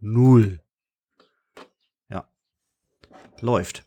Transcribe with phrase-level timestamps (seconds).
[0.00, 0.60] Null.
[2.08, 2.28] Ja.
[3.40, 3.84] Läuft.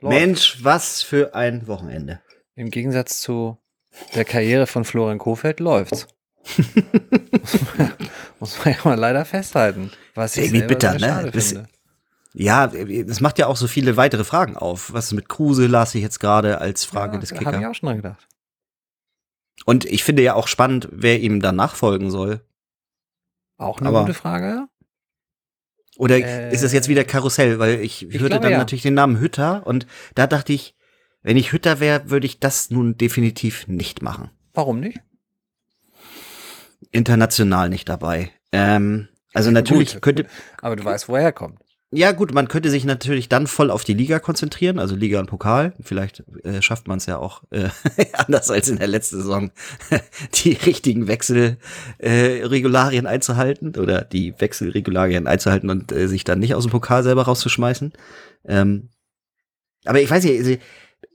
[0.00, 0.14] Läuft.
[0.14, 2.20] Mensch, was für ein Wochenende.
[2.54, 3.58] Im Gegensatz zu
[4.14, 6.06] der Karriere von Florian Kofeld läuft's.
[7.40, 7.92] muss, man,
[8.38, 9.90] muss man ja mal leider festhalten.
[10.14, 11.32] Was ich Irgendwie bitter, ne?
[11.32, 11.68] finde.
[12.34, 14.92] Ja, es macht ja auch so viele weitere Fragen auf.
[14.92, 17.70] Was ist mit Kruse, las ich jetzt gerade als Frage ja, des Habe ich Kicker.
[17.70, 18.28] auch schon dran gedacht.
[19.64, 22.40] Und ich finde ja auch spannend, wer ihm dann nachfolgen soll.
[23.58, 24.66] Auch eine Aber- gute Frage.
[25.98, 27.58] Oder Äh, ist es jetzt wieder Karussell?
[27.58, 28.58] Weil ich, ich hörte glaube, dann ja.
[28.58, 30.76] natürlich den Namen Hütter und da dachte ich,
[31.22, 34.30] wenn ich Hütter wäre, würde ich das nun definitiv nicht machen.
[34.54, 35.00] Warum nicht?
[36.92, 38.30] International nicht dabei.
[38.52, 40.02] Ähm, also natürlich Gut.
[40.02, 40.26] könnte,
[40.62, 41.60] Aber du weißt, woher er kommt.
[41.90, 45.26] Ja gut, man könnte sich natürlich dann voll auf die Liga konzentrieren, also Liga und
[45.26, 45.72] Pokal.
[45.82, 47.70] Vielleicht äh, schafft man es ja auch äh,
[48.12, 49.50] anders als in der letzten Saison,
[50.34, 56.64] die richtigen Wechselregularien äh, einzuhalten oder die Wechselregularien einzuhalten und äh, sich dann nicht aus
[56.64, 57.94] dem Pokal selber rauszuschmeißen.
[58.44, 58.90] Ähm,
[59.86, 60.56] aber ich weiß nicht, also,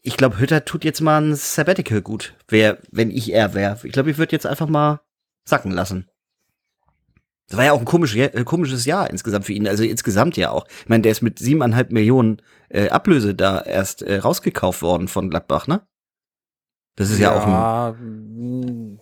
[0.02, 2.34] ich glaube, Hütter tut jetzt mal ein Sabbatical gut.
[2.48, 3.80] Wer, wenn ich er wäre.
[3.84, 5.02] Ich glaube, ich würde jetzt einfach mal
[5.46, 6.10] sacken lassen.
[7.54, 9.68] Das war ja auch ein komisch, äh, komisches Jahr insgesamt für ihn.
[9.68, 10.66] Also insgesamt ja auch.
[10.82, 15.30] Ich meine, der ist mit siebeneinhalb Millionen äh, Ablöse da erst äh, rausgekauft worden von
[15.30, 15.82] Gladbach, ne?
[16.96, 19.00] Das ist ja, auch, ein, mm,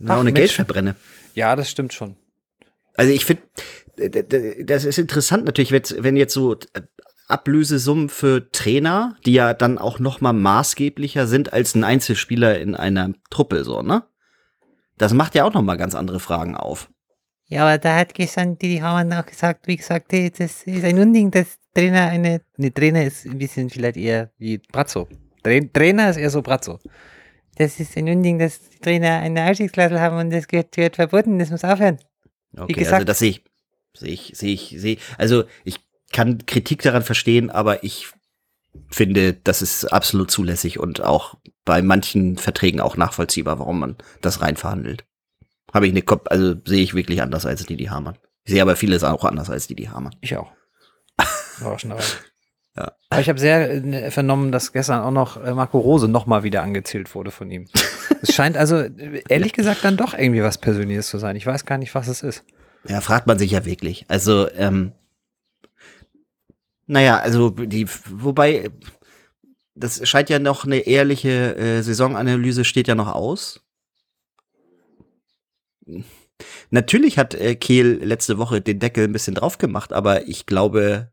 [0.00, 0.34] ja, auch Ach, eine Mensch.
[0.34, 0.96] Geldverbrenne.
[1.32, 2.16] ja, das stimmt schon.
[2.94, 3.42] Also ich finde,
[4.62, 6.82] das ist interessant natürlich, wenn jetzt- wenn jetzt so äh,
[7.26, 12.74] Ablösesummen für Trainer, die ja dann auch noch mal maßgeblicher sind als ein Einzelspieler in
[12.74, 14.02] einer Truppe, so, ne?
[14.98, 16.90] Das macht ja auch noch mal ganz andere Fragen auf.
[17.48, 20.98] Ja, aber da hat gestern die Hamann auch gesagt, wie gesagt, hey, das ist ein
[20.98, 22.40] Unding, dass Trainer eine.
[22.56, 25.08] Nee, Trainer ist ein bisschen vielleicht eher wie Brazzo.
[25.44, 26.80] Tra Trainer ist eher so Brazzo.
[27.56, 31.38] Das ist ein Unding, dass die Trainer eine Ausstiegsklausel haben und das gehört, gehört verboten,
[31.38, 31.98] das muss aufhören.
[32.56, 33.44] Okay, gesagt- also das sehe ich,
[33.94, 35.78] sehe ich, sehe ich, sehe, also ich
[36.12, 38.08] kann Kritik daran verstehen, aber ich
[38.90, 44.42] finde, das ist absolut zulässig und auch bei manchen Verträgen auch nachvollziehbar, warum man das
[44.42, 45.05] rein verhandelt.
[45.76, 48.16] Habe ich eine Kopf, also sehe ich wirklich anders als Didi Hamann.
[48.44, 50.16] Ich sehe aber vieles auch anders als Didi Hamann.
[50.22, 50.50] Ich auch.
[51.60, 52.14] Überraschenderweise.
[52.78, 52.92] Ja.
[53.10, 56.62] Aber ich habe sehr äh, vernommen, dass gestern auch noch äh, Marco Rose nochmal wieder
[56.62, 57.66] angezählt wurde von ihm.
[58.22, 61.36] es scheint also, äh, ehrlich gesagt, dann doch irgendwie was Persönliches zu sein.
[61.36, 62.42] Ich weiß gar nicht, was es ist.
[62.88, 64.06] Ja, fragt man sich ja wirklich.
[64.08, 64.92] Also, ähm,
[66.86, 68.70] naja, also die, wobei,
[69.74, 73.60] das scheint ja noch eine ehrliche äh, Saisonanalyse steht ja noch aus.
[76.70, 81.10] Natürlich hat äh, Kehl letzte Woche den Deckel ein bisschen drauf gemacht, aber ich glaube,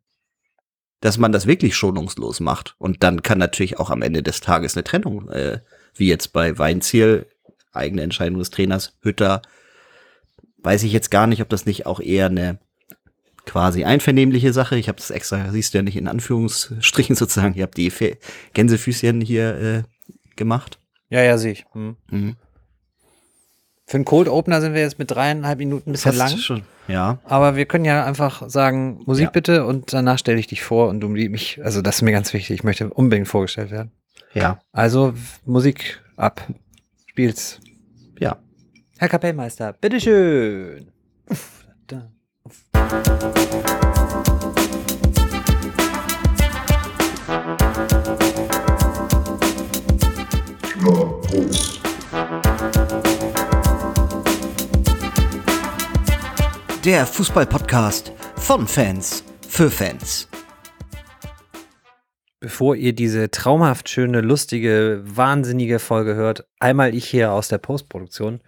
[1.00, 2.75] dass man das wirklich schonungslos macht.
[2.78, 5.59] Und dann kann natürlich auch am Ende des Tages eine Trennung, äh,
[5.95, 7.28] wie jetzt bei Weinziel,
[7.72, 9.41] eigene Entscheidung des Trainers, Hütter,
[10.59, 12.59] weiß ich jetzt gar nicht, ob das nicht auch eher eine
[13.45, 14.78] quasi einvernehmliche Sache.
[14.78, 17.56] Ich habe das extra, siehst du ja nicht in Anführungsstrichen sozusagen.
[17.56, 18.17] Ich habe die Fe
[18.53, 19.83] Gänsefüßchen hier äh,
[20.35, 20.79] gemacht.
[21.09, 21.66] Ja, ja, sehe ich.
[21.73, 21.97] Hm.
[22.09, 22.35] Mhm.
[23.94, 26.36] Für einen Cold Opener sind wir jetzt mit dreieinhalb Minuten ein bisschen lang.
[26.36, 26.64] Schon.
[26.88, 27.20] Ja.
[27.26, 29.30] Aber wir können ja einfach sagen, Musik Ja.
[29.30, 32.34] bitte und danach stelle ich dich vor und du mich, also das ist mir ganz
[32.34, 33.92] wichtig, ich möchte unbedingt vorgestellt werden.
[34.34, 34.58] Ja.
[34.72, 35.14] Also
[35.46, 36.42] Musik ab.
[37.06, 37.59] Spiel's.
[38.18, 38.38] Ja.
[38.98, 40.88] Herr Kapellmeister, bitteschön.
[41.30, 42.10] Uff, da,
[42.46, 43.72] uff.
[56.85, 60.27] Der Fußball-Podcast von Fans für Fans.
[62.41, 68.41] Bevor ihr diese traumhaft schöne, lustige, wahnsinnige Folge hört, einmal ich hier aus der Postproduktion.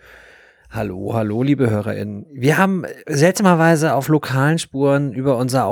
[0.70, 2.26] Hallo, hallo, liebe HörerInnen.
[2.34, 5.68] Wir haben seltsamerweise auf lokalen Spuren über unser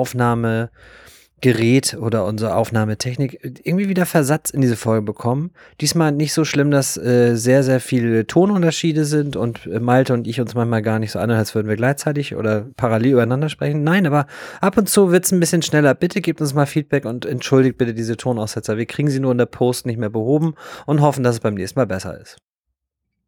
[1.44, 5.52] Aufnahmegerät oder unsere Aufnahmetechnik irgendwie wieder Versatz in diese Folge bekommen.
[5.82, 10.26] Diesmal nicht so schlimm, dass äh, sehr, sehr viele Tonunterschiede sind und äh, Malte und
[10.26, 13.84] ich uns manchmal gar nicht so anhören, als würden wir gleichzeitig oder parallel übereinander sprechen.
[13.84, 14.28] Nein, aber
[14.62, 15.94] ab und zu wird es ein bisschen schneller.
[15.96, 18.78] Bitte gebt uns mal Feedback und entschuldigt bitte diese Tonaussetzer.
[18.78, 20.56] Wir kriegen sie nur in der Post nicht mehr behoben
[20.86, 22.38] und hoffen, dass es beim nächsten Mal besser ist.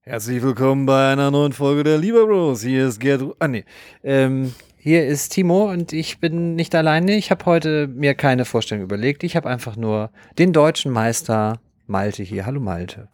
[0.01, 2.61] Herzlich willkommen bei einer neuen Folge der Lieber Bros.
[2.61, 3.23] Hier ist Gerd.
[3.39, 3.65] Ah, nee.
[4.03, 4.53] Ähm,
[4.85, 7.15] hier ist Timo und ich bin nicht alleine.
[7.15, 9.23] Ich habe heute mir keine Vorstellung überlegt.
[9.23, 12.45] Ich habe einfach nur den deutschen Meister Malte hier.
[12.45, 13.07] Hallo Malte.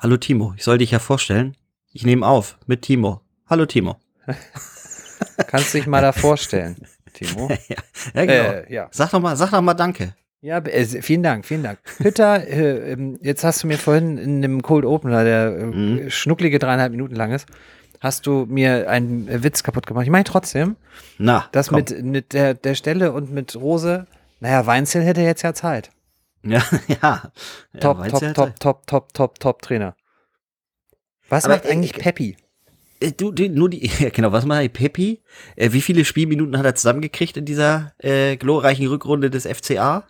[0.00, 1.56] Hallo Timo, ich soll dich ja vorstellen.
[1.92, 3.20] Ich nehme auf mit Timo.
[3.46, 4.00] Hallo Timo.
[5.46, 7.48] Kannst du dich mal da vorstellen, Timo?
[7.68, 7.76] ja,
[8.14, 8.50] ja, genau.
[8.58, 8.88] Äh, ja.
[8.90, 10.16] Sag doch mal, sag doch mal Danke.
[10.40, 11.78] Ja, äh, vielen Dank, vielen Dank.
[11.98, 16.10] Hütter, äh, ähm, jetzt hast du mir vorhin in dem Cold Opener, der äh, Mhm.
[16.10, 17.46] schnucklige dreieinhalb Minuten lang ist,
[18.02, 20.04] hast du mir einen Witz kaputt gemacht.
[20.04, 20.76] Ich meine trotzdem,
[21.18, 21.76] Na, das komm.
[21.78, 24.06] mit, mit der, der Stelle und mit Rose,
[24.40, 25.90] naja, Weinzel hätte jetzt ja Zeit.
[26.44, 27.32] Ja, ja.
[27.78, 29.94] Top, Ja, top, top, hat- top, top, top, top Trainer.
[31.28, 32.36] Was Aber, macht eigentlich äh, Peppi?
[32.98, 35.22] Äh, Du, du, nur die, ja, genau, was macht Pepi?
[35.54, 40.02] Äh, wie viele Spielminuten hat er zusammengekriegt in dieser äh, glorreichen Rückrunde des FCA?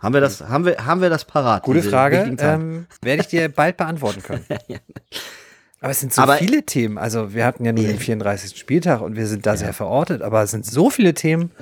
[0.00, 1.64] Haben wir das, haben wir, haben wir das parat?
[1.64, 2.36] Gute Frage.
[2.38, 4.44] Ähm, werde ich dir bald beantworten können.
[5.86, 6.98] Aber es sind so Aber- viele Themen.
[6.98, 8.58] Also wir hatten ja nur den 34.
[8.58, 11.52] Spieltag und wir sind da sehr verortet, aber es sind so viele Themen.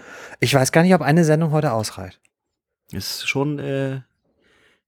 [0.40, 2.18] Ich weiß gar nicht, ob eine Sendung heute ausreicht.
[2.90, 4.00] Ist schon, äh,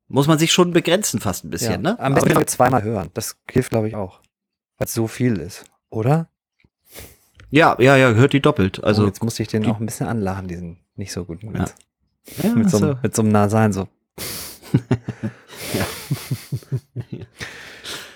[0.08, 1.78] muss man sich schon begrenzen fast ein bisschen, Ja.
[1.92, 2.00] ne?
[2.00, 3.10] Am besten Aber- zweimal hören.
[3.12, 4.20] Das hilft, glaube ich, auch.
[4.78, 5.64] Weil es so viel ist.
[5.90, 6.28] Oder?
[7.50, 8.78] ja, ja, ja, hört die doppelt.
[8.82, 11.74] Also Also, jetzt musste ich den auch ein bisschen anlachen, diesen nicht so guten Witz.
[12.42, 13.86] ja, Mit, so, mit so einem Nasalen so.
[15.74, 15.86] ja,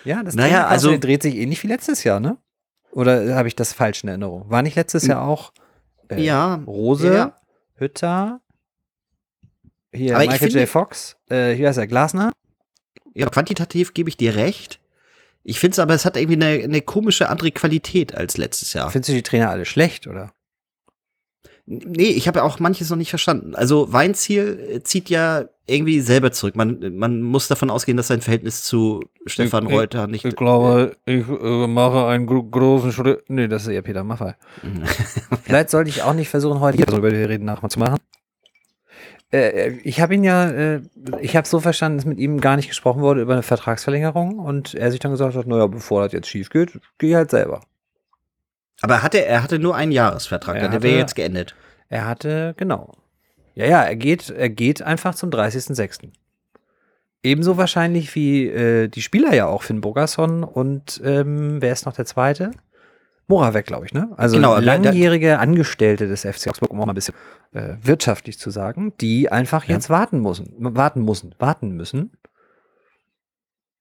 [0.05, 2.37] das Naja, also- dreht sich ähnlich wie letztes Jahr, ne?
[2.93, 4.51] Oder habe ich das falsch in Erinnerung?
[4.51, 5.53] War nicht letztes Jahr auch
[6.09, 7.37] äh, ja, Rose, ja.
[7.77, 8.41] Hütter,
[9.93, 10.69] hier Aber ich Michael J.
[10.69, 12.33] Fox, äh, hier ist er Glasner.
[13.15, 14.81] ja, quantitativ gebe ich dir recht.
[15.43, 18.91] Ich finde es aber, es hat irgendwie eine, eine komische andere Qualität als letztes Jahr.
[18.91, 20.33] Findest du die Trainer alle schlecht, oder?
[21.67, 23.55] Nee, ich habe ja auch manches noch nicht verstanden.
[23.55, 26.57] Also Weinziel äh, zieht ja irgendwie selber zurück.
[26.57, 30.25] Man, man muss davon ausgehen, dass sein Verhältnis zu Stefan Ich- Reuter nicht.
[30.25, 33.25] Ich glaube, ich äh, mache einen gro großen Schritt.
[33.29, 34.35] Nee, das ist eher Peter Maffay.
[35.45, 37.99] Vielleicht sollte ich auch nicht versuchen, heute hier so über die Reden nachzumachen.
[39.33, 40.81] Äh, ich habe ihn ja, äh,
[41.21, 44.75] ich habe so verstanden, dass mit ihm gar nicht gesprochen wurde über eine Vertragsverlängerung und
[44.75, 47.61] er sich dann gesagt hat, naja, bevor das jetzt schief geht, geh halt selber.
[48.83, 51.55] Aber hatte, er hatte nur einen Jahresvertrag, Er der wäre jetzt geendet.
[51.89, 52.93] Er hatte, genau.
[53.55, 56.11] Ja, ja, er geht, er geht einfach zum 30.06.
[57.23, 61.93] Ebenso wahrscheinlich wie äh, die Spieler ja auch, Finn Bogerson und ähm, wer ist noch
[61.93, 62.53] der zweite?
[63.27, 64.11] Moravec, glaube ich, ne?
[64.17, 67.15] Also Genau, langjährige Angestellte des FC Augsburg, um auch mal ein bisschen
[67.53, 69.75] äh, wirtschaftlich zu sagen, die einfach Ja.
[69.75, 72.13] jetzt warten müssen, warten müssen, warten müssen.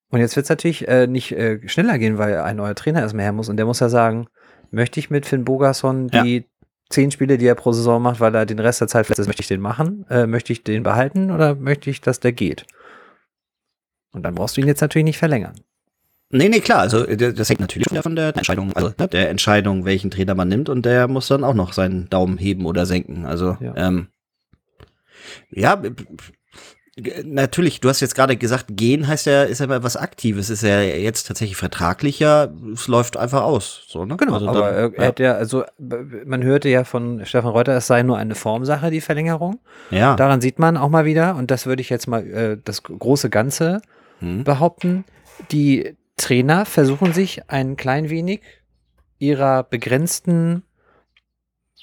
[0.09, 3.23] Und jetzt wird es natürlich äh, nicht äh, schneller gehen, weil ein neuer Trainer erstmal
[3.23, 4.27] her muss und der muss ja sagen,
[4.71, 6.23] möchte ich mit Finn Bogerson Ja.
[6.23, 6.45] die
[6.89, 9.27] zehn Spiele, die er pro Saison macht, weil er den Rest der Zeit verletzt ist,
[9.27, 10.05] möchte ich den machen?
[10.09, 12.65] Äh, möchte ich den behalten oder möchte ich, dass der geht?
[14.11, 15.53] Und dann brauchst du ihn jetzt natürlich nicht verlängern.
[16.31, 16.79] Nee, nee, klar.
[16.79, 20.35] Also äh, das hängt natürlich schon von der Entscheidung, also ne, der Entscheidung, welchen Trainer
[20.35, 23.25] man nimmt und der muss dann auch noch seinen Daumen heben oder senken.
[23.25, 23.73] Also Ja.
[23.75, 24.07] ähm,
[25.51, 25.81] ja,
[27.23, 27.79] natürlich.
[27.79, 30.49] Du hast jetzt gerade gesagt, gehen heißt ja ist ja mal was Aktives.
[30.49, 32.49] Ist ja jetzt tatsächlich vertraglich ja.
[32.73, 33.83] Es läuft einfach aus.
[33.87, 34.17] So ne?
[34.17, 37.75] Genau, Also aber dann- er, er hat ja, also man hörte ja von Stefan Reuter,
[37.77, 39.59] es sei nur eine Formsache, die Verlängerung.
[39.91, 40.15] ja.
[40.15, 43.29] Daran sieht man auch mal wieder, und das würde ich jetzt mal äh, das große
[43.29, 43.81] Ganze
[44.19, 44.43] Hm.
[44.43, 45.05] behaupten,
[45.51, 48.41] die Trainer versuchen sich ein klein wenig
[49.17, 50.63] ihrer begrenzten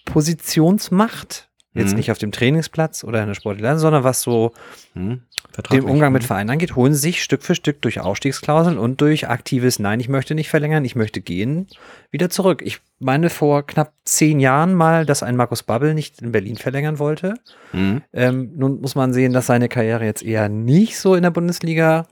[0.04, 1.45] Positionsmacht,
[1.76, 1.96] jetzt Mhm.
[1.96, 4.52] nicht auf dem Trainingsplatz oder in der Sportler, sondern was so
[4.94, 5.22] Hm.
[5.70, 5.84] den.
[5.84, 10.00] Umgang mit Vereinen angeht, holen sich Stück für Stück durch Ausstiegsklauseln und durch aktives Nein,
[10.00, 11.66] ich möchte nicht verlängern, ich möchte gehen,
[12.10, 12.62] wieder zurück.
[12.64, 16.98] Ich meine vor knapp zehn Jahren mal, dass ein Markus Babbel nicht in Berlin verlängern
[16.98, 17.34] wollte.
[17.72, 18.02] Hm.
[18.12, 22.06] Ähm, nun muss man sehen, dass seine Karriere jetzt eher nicht so in der Bundesliga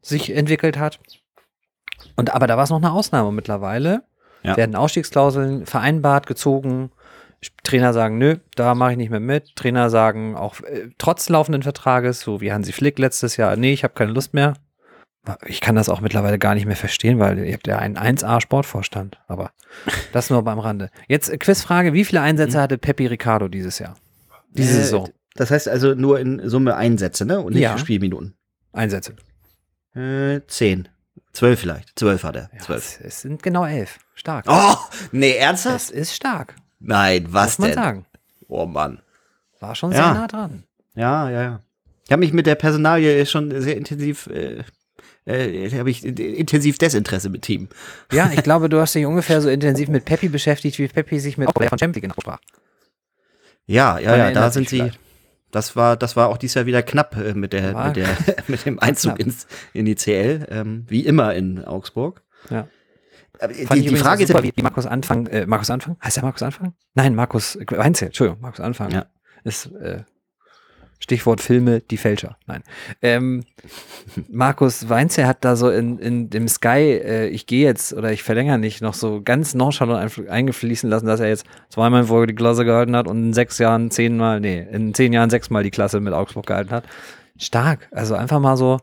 [0.00, 0.98] sich entwickelt hat.
[2.16, 4.02] Und aber da war es noch eine Ausnahme mittlerweile.
[4.42, 4.56] Ja.
[4.56, 6.90] Werden Ausstiegsklauseln vereinbart, gezogen.
[7.64, 9.56] Trainer sagen, nö, da mache ich nicht mehr mit.
[9.56, 13.84] Trainer sagen auch äh, trotz laufenden Vertrages, so wie Hansi Flick letztes Jahr, nee, ich
[13.84, 14.54] habe keine Lust mehr.
[15.46, 19.18] Ich kann das auch mittlerweile gar nicht mehr verstehen, weil ihr habt ja einen 1A-Sportvorstand.
[19.28, 19.52] Aber
[20.12, 20.90] das nur beim Rande.
[21.08, 23.96] Jetzt äh, Quizfrage, wie viele Einsätze hatte Pepi Ricardo dieses Jahr?
[24.50, 25.08] Diese Äh, Saison.
[25.34, 27.40] Das heißt also nur in Summe Einsätze, ne?
[27.40, 27.78] Und nicht Ja.
[27.78, 28.34] Spielminuten.
[28.72, 29.14] Einsätze.
[29.94, 30.88] Äh, zehn.
[31.32, 31.98] Zwölf vielleicht.
[31.98, 32.50] Zwölf hat er.
[32.52, 32.84] Ja, Zwölf.
[32.84, 33.98] es, es sind genau elf.
[34.14, 34.44] Stark.
[34.48, 34.74] Oh,
[35.12, 35.74] nee, ernsthaft?
[35.76, 37.84] Das ist stark, Nein, was muss man denn?
[37.84, 38.06] sagen.
[38.48, 39.00] Oh Mann.
[39.60, 39.96] War schon Ja.
[39.96, 40.64] sehr nah dran.
[40.94, 41.60] Ja, ja, ja.
[42.04, 44.64] Ich habe mich mit der Personalie schon sehr intensiv, äh,
[45.24, 47.68] äh, habe ich intensiv Desinteresse betrieben.
[48.12, 51.38] Ja, ich glaube, du hast dich ungefähr so intensiv mit Peppi beschäftigt, wie Peppi sich
[51.38, 52.40] mit von Champions League sprach.
[53.66, 54.76] Ja, ja, ja, da sind sie.
[54.78, 54.98] vielleicht.
[55.52, 58.08] Das war, das war auch dieses Jahr wieder knapp äh, mit der, War mit der,
[58.48, 62.22] mit dem Einzug ins, in die CL, ähm, wie immer in Augsburg.
[62.50, 62.66] Ja.
[63.42, 65.96] Aber die, die Frage ist ja, wie wie Markus Anfang, äh, Markus Anfang?
[66.02, 66.74] Heißt der Markus Anfang?
[66.94, 68.90] Nein, Markus Weinzel, Entschuldigung, Markus Anfang.
[68.92, 69.06] Ja.
[69.42, 70.04] Ist äh,
[71.00, 72.36] Stichwort Filme, die Fälscher.
[72.46, 72.62] Nein.
[73.02, 73.42] Ähm,
[74.28, 78.22] Markus Weinzel hat da so in, in dem Sky, äh, ich gehe jetzt oder ich
[78.22, 82.36] verlängere nicht, noch so ganz nonchalant eingefließen lassen, dass er jetzt zweimal in Folge die
[82.36, 85.98] Klasse gehalten hat und in sechs Jahren zehnmal, nee, in zehn Jahren sechsmal die Klasse
[85.98, 86.84] mit Augsburg gehalten hat.
[87.36, 87.88] Stark.
[87.90, 88.78] Also einfach mal so,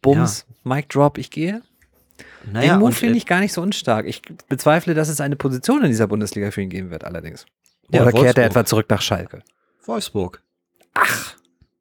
[0.00, 1.60] Bums, Mic Drop, ich gehe.
[2.52, 4.06] Naja, Den Move finde äh, ich gar nicht so unstark.
[4.06, 7.46] Ich bezweifle, dass es eine Position in dieser Bundesliga für ihn geben wird, allerdings.
[7.90, 8.38] Ja, Oder kehrt Wolfsburg.
[8.38, 9.42] er etwa zurück nach Schalke?
[9.84, 10.42] Wolfsburg.
[10.94, 11.34] Ach.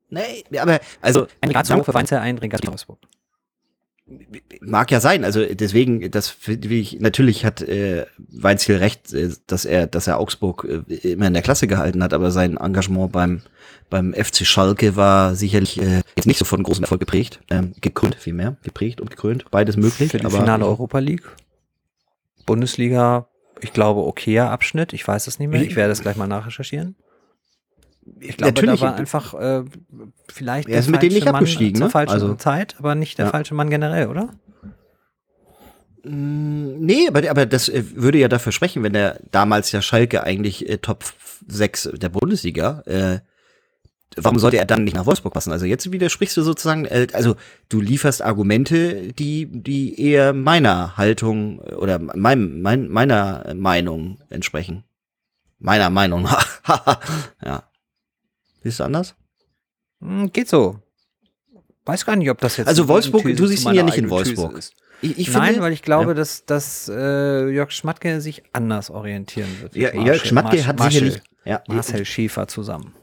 [0.10, 3.00] Nee, aber also Ein Ratio für Weinzer ein Ring Wolfsburg.
[4.62, 5.24] Mag ja sein.
[5.24, 10.20] Also deswegen, das finde ich, natürlich hat äh, Weinziel recht, äh, dass er, dass er
[10.20, 13.42] Augsburg äh, immer in der Klasse gehalten hat, aber sein Engagement beim
[13.90, 18.16] beim FC Schalke war sicherlich äh, jetzt nicht so von großem Erfolg geprägt, ähm, gekrönt
[18.16, 20.12] vielmehr, geprägt und gekrönt, beides möglich.
[20.12, 21.24] Für die aber Finale Europa League.
[22.46, 23.28] Bundesliga,
[23.62, 24.94] ich glaube, okayer Abschnitt.
[24.94, 25.62] Ich weiß es nicht mehr.
[25.62, 26.96] Ich werde es gleich mal nachrecherchieren.
[28.20, 29.64] Ich glaube, natürlich, da war einfach äh,
[30.32, 31.92] vielleicht Er ist mit denen nicht Mann abgestiegen, zur ne?
[31.92, 33.32] falschen Also- Zeit, aber nicht der Ja.
[33.32, 34.30] falsche Mann generell, oder?
[36.04, 40.24] Mm, Nee, aber, aber das äh, würde ja dafür sprechen, wenn der damals ja Schalke
[40.24, 41.04] eigentlich äh, Top
[41.48, 43.20] 6 der Bundesliga, äh,
[44.16, 45.52] warum sollte er dann nicht nach Wolfsburg passen?
[45.52, 47.36] Also jetzt widersprichst du sozusagen, äh, also
[47.68, 54.84] du lieferst Argumente, die, die eher meiner Haltung äh, oder meinem, mein, meiner Meinung entsprechen.
[55.60, 56.48] Meiner Meinung nach.
[57.46, 57.64] ja.
[58.70, 59.16] Siehst du anders?
[60.02, 60.80] Hm, geht so.
[61.86, 62.68] Weiß gar nicht, ob das jetzt.
[62.68, 64.56] Also Wolfsburg, du siehst ihn ja nicht in Wolfsburg.
[64.58, 64.74] ist.
[65.02, 66.14] Ich, ich Nein, finde, weil ich glaube, Ja.
[66.14, 69.76] dass, dass äh, Jörg Schmatke sich anders orientieren wird.
[69.76, 72.94] ja, Marcel- Jörg Schmatke hat Marcel- sicherlich, ja, Marcel Schäfer zusammen.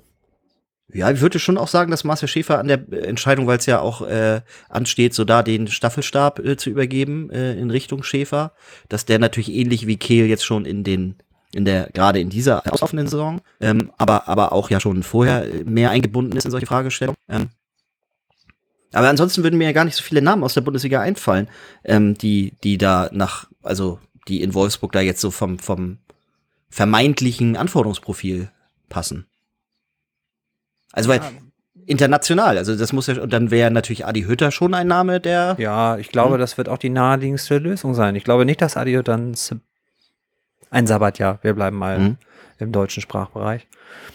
[0.92, 3.80] Ja, ich würde schon auch sagen, dass Marcel Schäfer an der Entscheidung, weil es ja
[3.80, 8.52] auch äh, ansteht, so da den Staffelstab äh, zu übergeben äh, in Richtung Schäfer,
[8.88, 11.16] dass der natürlich ähnlich wie Kehl jetzt schon in den
[11.52, 15.90] in der gerade in dieser auslaufenden Saison, ähm, aber aber auch ja schon vorher mehr
[15.90, 17.16] eingebunden ist in solche Fragestellungen.
[17.28, 17.48] Ähm,
[18.92, 21.48] aber ansonsten würden mir ja gar nicht so viele Namen aus der Bundesliga einfallen,
[21.84, 23.98] ähm, die die da nach also
[24.28, 25.98] die in Wolfsburg da jetzt so vom vom
[26.68, 28.50] vermeintlichen Anforderungsprofil
[28.88, 29.26] passen.
[30.92, 31.20] Also weil
[31.86, 35.56] international, also das muss ja und dann wäre natürlich Adi Hütter schon ein Name, der
[35.58, 36.40] Ja, ich glaube, Hm.
[36.40, 38.16] das wird auch die naheliegendste Lösung sein.
[38.16, 39.54] Ich glaube nicht, dass Adio dann s-
[40.76, 42.16] ein Sabbatjahr, wir bleiben mal Hm.
[42.58, 43.66] im deutschen Sprachbereich,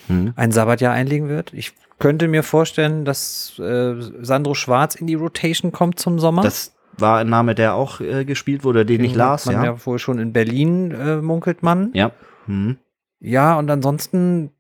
[0.08, 0.34] Hm.
[0.36, 1.54] ein Sabbatjahr einlegen wird.
[1.54, 6.44] Ich könnte mir vorstellen, dass äh, Sandro Schwarz in die Rotation kommt zum Sommer.
[6.44, 9.64] das war ein Name, der auch äh, gespielt wurde, den ich las, man ja.
[9.66, 11.90] ja wohl schon in Berlin äh, munkelt man.
[11.94, 12.12] Ja.
[12.46, 12.78] Hm.
[13.20, 14.52] Ja, und ansonsten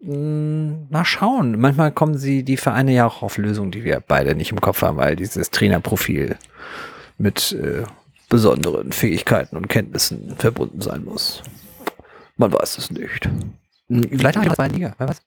[0.00, 1.58] mh, mal schauen.
[1.60, 4.82] Manchmal kommen sie die Vereine ja auch auf Lösungen, die wir beide nicht im Kopf
[4.82, 6.36] haben, weil dieses Trainerprofil
[7.18, 7.84] mit äh,
[8.30, 11.42] besonderen Fähigkeiten und Kenntnissen verbunden sein muss.
[12.36, 13.28] Man weiß es nicht.
[13.88, 15.20] Vielleicht auch in der zweiten Liga, wer weiß.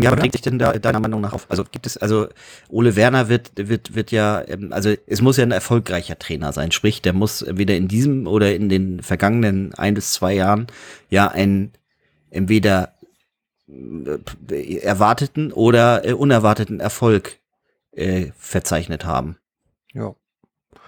[0.00, 1.46] Ja, aber bringt sich denn da deiner Meinung nach auf?
[1.50, 2.28] Also gibt es, also
[2.68, 6.72] Ole Werner wird, wird, wird ja, ähm, also es muss ja ein erfolgreicher Trainer sein.
[6.72, 10.68] Sprich, der muss entweder in diesem oder in den vergangenen ein bis zwei Jahren
[11.10, 11.72] ja einen
[12.30, 12.94] entweder
[13.68, 17.38] äh, erwarteten oder äh, unerwarteten Erfolg
[17.92, 19.36] äh, verzeichnet haben.
[19.92, 20.14] Ja.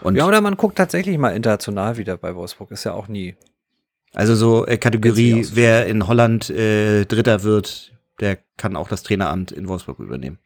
[0.03, 2.71] Und ja, oder man guckt tatsächlich mal international wieder bei Wolfsburg.
[2.71, 3.35] Ist ja auch nie.
[4.15, 9.53] also so äh, Kategorie, wer in Holland äh, Dritter wird, der kann auch das Traineramt
[9.53, 10.39] in Wolfsburg übernehmen.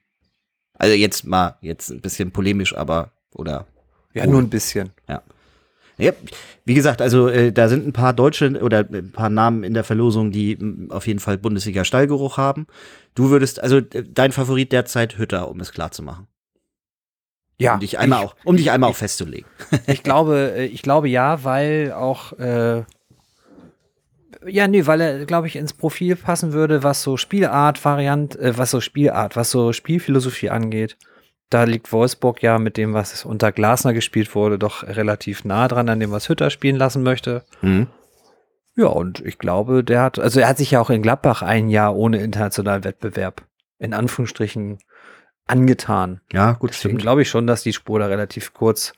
[0.76, 3.66] Also jetzt mal, jetzt ein bisschen polemisch, aber oder
[4.12, 4.30] Ja, Cool.
[4.32, 4.90] nur ein bisschen.
[5.96, 6.10] Ja,
[6.64, 9.84] wie gesagt, also äh, da sind ein paar Deutsche oder ein paar Namen in der
[9.84, 12.66] Verlosung, die m, auf jeden Fall Bundesliga-Stallgeruch haben.
[13.14, 16.26] Du würdest, also äh, dein Favorit derzeit Hütter, um es klar zu machen.
[17.58, 19.48] Ja, um dich einmal ich, auch, um dich einmal auch festzulegen.
[19.86, 22.84] Ich glaube, äh, ich glaube ja, weil auch äh,
[24.46, 28.56] ja, nee, weil er, glaube ich, ins Profil passen würde, was so Spielart, Variant, äh,
[28.58, 30.96] was so Spielart, was so Spielphilosophie angeht.
[31.50, 35.88] Da liegt Wolfsburg ja mit dem, was unter Glasner gespielt wurde, doch relativ nah dran
[35.88, 37.44] an dem, was Hütter spielen lassen möchte.
[37.62, 37.86] Mhm.
[38.76, 41.68] Ja, und ich glaube, der hat, also er hat sich ja auch in Gladbach ein
[41.68, 43.42] Jahr ohne internationalen Wettbewerb
[43.78, 44.78] in Anführungsstrichen
[45.46, 46.20] angetan.
[46.32, 48.94] Ja, gut, Deswegen glaube ich schon, dass die Spur da relativ kurz,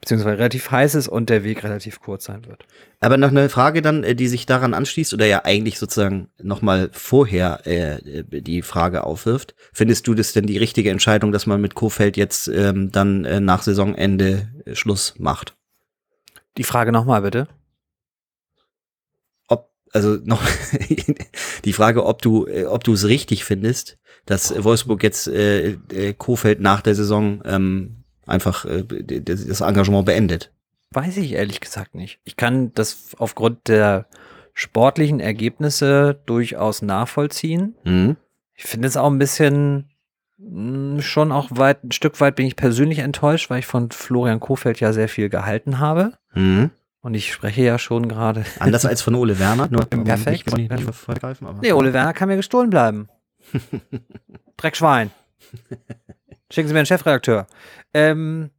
[0.00, 2.64] beziehungsweise relativ heiß ist und der Weg relativ kurz sein wird.
[3.00, 6.60] Aber noch eine Frage dann, äh, die sich daran anschließt oder ja eigentlich sozusagen noch
[6.60, 9.54] mal vorher äh, äh, die Frage aufwirft.
[9.72, 13.40] Findest du das denn die richtige Entscheidung, dass man mit Kofeld jetzt ähm, dann äh,
[13.40, 15.56] nach Saisonende äh, Schluss macht?
[16.58, 17.48] Die Frage nochmal bitte.
[19.48, 20.42] ob, also noch
[21.64, 26.60] die Frage, ob du, ob du es richtig findest, dass Wolfsburg jetzt äh, äh, Kofeld
[26.60, 30.52] nach der Saison ähm, einfach äh, das Engagement beendet.
[30.92, 32.20] Weiß ich ehrlich gesagt nicht.
[32.24, 34.06] Ich kann das aufgrund der
[34.54, 37.76] sportlichen Ergebnisse durchaus nachvollziehen.
[37.84, 38.16] Mhm.
[38.54, 39.90] Ich finde es auch ein bisschen
[40.38, 44.40] mh, schon auch weit, ein Stück weit bin ich persönlich enttäuscht, weil ich von Florian
[44.40, 46.14] Kofeld ja sehr viel gehalten habe.
[46.34, 46.70] Mhm.
[47.02, 48.44] Und ich spreche ja schon gerade.
[48.58, 49.68] Anders als von Ole Werner.
[49.70, 50.54] Nur Perfekt.
[50.56, 51.60] Nicht, nicht, nicht aber.
[51.62, 53.08] Nee, Ole Werner kann mir gestohlen bleiben.
[54.56, 55.10] Dreckschwein.
[56.50, 57.46] Schicken Sie mir einen Chefredakteur.
[57.94, 58.50] Ähm,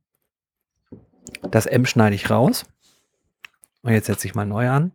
[1.50, 2.66] Das M schneide ich raus.
[3.84, 4.92] Und jetzt setze ich mal neu an.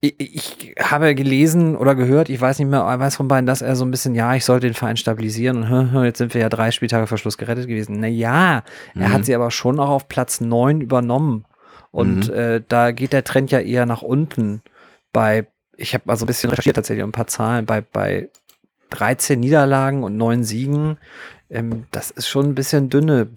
[0.00, 3.74] Ich, ich habe gelesen oder gehört, ich weiß nicht mehr, weiß von beiden, dass er
[3.74, 6.70] so ein bisschen, ja, ich sollte den Verein stabilisieren und jetzt sind wir ja drei
[6.70, 7.98] Spieltage vor Schluss gerettet gewesen.
[8.00, 8.62] Naja,
[8.94, 9.12] er Mhm.
[9.12, 11.44] hat sie aber schon auch auf Platz neun übernommen.
[11.90, 12.34] Und Mhm.
[12.34, 14.62] äh, da geht der Trend ja eher nach unten.
[15.12, 18.28] Bei, ich habe mal so ein bisschen recherchiert tatsächlich ein paar Zahlen, bei, bei
[18.90, 20.98] 13 Niederlagen und neun Siegen,
[21.50, 23.28] ähm, das ist schon ein bisschen dünne.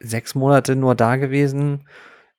[0.00, 1.86] Sechs Monate nur da gewesen.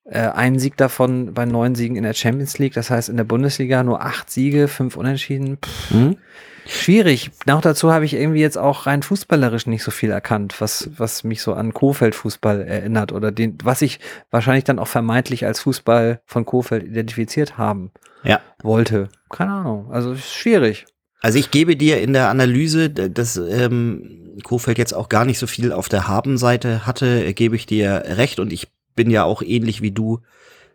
[0.04, 3.24] Äh, ein Sieg davon bei neun Siegen in der Champions League, das heißt in der
[3.24, 5.58] Bundesliga nur acht Siege, fünf Unentschieden.
[5.58, 6.18] Pff, Hm?
[6.68, 7.32] schwierig.
[7.46, 11.24] Noch dazu habe ich irgendwie jetzt auch rein fußballerisch nicht so viel erkannt, was, was
[11.24, 14.00] mich so an Kofeld-Fußball erinnert oder den, was ich
[14.32, 17.92] wahrscheinlich dann auch vermeintlich als Fußball von Kofeld identifiziert haben
[18.24, 18.42] Ja.
[18.64, 19.10] wollte.
[19.30, 19.92] Keine Ahnung.
[19.92, 20.86] Also ist schwierig.
[21.26, 25.48] Also ich gebe dir in der Analyse, dass ähm, Kofeld jetzt auch gar nicht so
[25.48, 29.82] viel auf der Habenseite hatte, gebe ich dir recht und ich bin ja auch ähnlich
[29.82, 30.20] wie du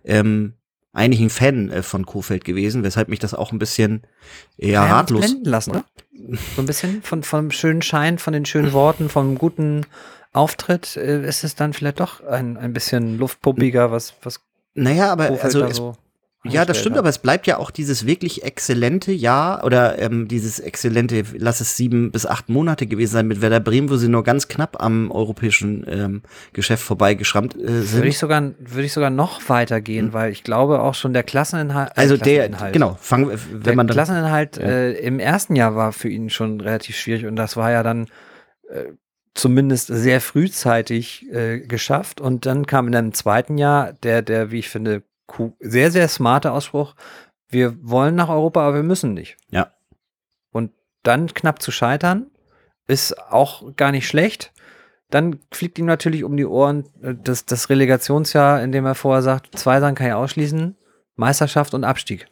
[0.04, 0.54] ähm,
[0.92, 4.02] eigentlich ein Fan äh, von Kofeld gewesen, weshalb mich das auch ein bisschen
[4.56, 5.20] ja, haben uns ratlos.
[5.20, 5.84] blenden lassen, oder?
[6.56, 9.86] So ein bisschen von, vom schönen Schein, von den schönen Worten, vom guten
[10.32, 14.40] Auftritt äh, ist es dann vielleicht doch ein, ein bisschen luftpuppiger, was, was
[14.74, 15.96] Naja, aber Kofeld also es, so
[16.44, 20.58] ja, das stimmt, aber es bleibt ja auch dieses wirklich exzellente Jahr oder ähm, dieses
[20.58, 24.24] exzellente, lass es sieben bis acht Monate gewesen sein mit Werder Bremen, wo sie nur
[24.24, 26.22] ganz knapp am europäischen ähm,
[26.54, 27.92] Geschäft vorbeigeschrammt äh, sind.
[27.98, 31.90] Würde ich sogar, würde ich sogar noch weitergehen, weil ich glaube auch schon der Klasseninhalt.
[31.90, 32.72] äh, also der, Klasseninhalt.
[32.72, 34.62] genau, fangen, wir- Der wenn man dann, Klasseninhalt Ja.
[34.62, 38.06] äh, im ersten Jahr war für ihn schon relativ schwierig und das war ja dann
[38.70, 38.84] äh,
[39.34, 44.58] zumindest sehr frühzeitig äh, geschafft und dann kam in einem zweiten Jahr der, der, wie
[44.58, 45.02] ich finde,
[45.60, 46.94] sehr, sehr smarte Ausspruch,
[47.48, 49.36] wir wollen nach Europa, aber wir müssen nicht.
[49.50, 49.72] Ja.
[50.52, 50.72] Und
[51.02, 52.30] dann knapp zu scheitern,
[52.86, 54.52] ist auch gar nicht schlecht.
[55.10, 59.22] Dann fliegt ihm natürlich um die Ohren äh, das, das Relegationsjahr, in dem er vorher
[59.22, 60.76] sagt, zwei Sachen kann ich ausschließen,
[61.16, 62.26] Meisterschaft und Abstieg.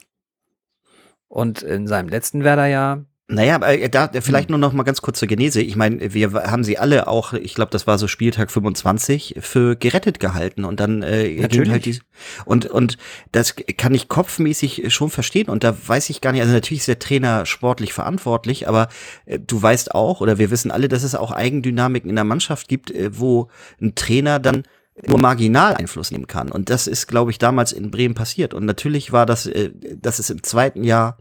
[1.26, 4.22] Und in seinem letzten Werderjahr, naja, aber äh, da Hm.
[4.22, 5.60] vielleicht nur noch mal ganz kurz zur Genese.
[5.60, 9.76] Ich meine, wir haben sie alle auch, ich glaube, das war so Spieltag 25, für
[9.76, 11.70] gerettet gehalten und dann äh, ging Natürlich.
[11.70, 12.00] halt die,
[12.46, 12.96] und und
[13.30, 16.88] das kann ich kopfmäßig schon verstehen und da weiß ich gar nicht, also natürlich ist
[16.88, 18.88] der Trainer sportlich verantwortlich, aber
[19.26, 22.66] äh, du weißt auch oder wir wissen alle, dass es auch Eigendynamiken in der Mannschaft
[22.66, 23.48] gibt, äh, wo
[23.78, 24.62] ein Trainer dann
[25.06, 28.64] nur marginal Einfluss nehmen kann und das ist, glaube ich, damals in Bremen passiert und
[28.64, 31.18] natürlich war das, äh, dass es im zweiten Jahr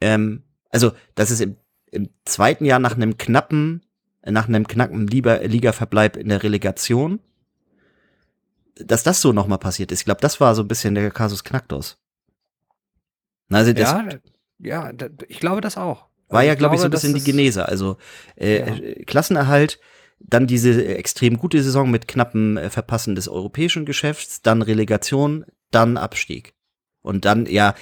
[0.00, 1.56] ähm, also, das ist im,
[1.92, 3.82] im zweiten Jahr nach einem knappen,
[4.24, 7.20] nach einem knappen Liga- Ligaverbleib in der Relegation,
[8.76, 10.00] dass das so nochmal passiert ist.
[10.00, 11.98] Ich glaube, das war so ein bisschen der Kasus Knacktus.
[13.50, 14.08] Also, das ja,
[14.58, 14.92] ja,
[15.28, 16.06] ich glaube das auch.
[16.28, 17.68] war Also ja, glaube ich, so ein bisschen die es- Genese.
[17.68, 17.98] Also,
[18.36, 18.66] äh, Ja.
[18.76, 19.78] äh, Klassenerhalt,
[20.20, 25.96] dann diese extrem gute Saison mit knappem äh, Verpassen des europäischen Geschäfts, dann Relegation, dann
[25.98, 26.54] Abstieg.
[27.02, 27.74] Und dann, ja,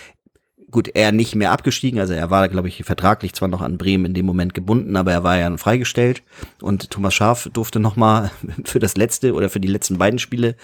[0.70, 4.06] gut, er nicht mehr abgestiegen, also er war, glaube ich, vertraglich zwar noch an Bremen
[4.06, 6.22] in dem Moment gebunden, aber er war ja freigestellt
[6.60, 8.30] und Thomas Schaaf durfte noch mal
[8.64, 10.56] für das letzte oder für die letzten beiden Spiele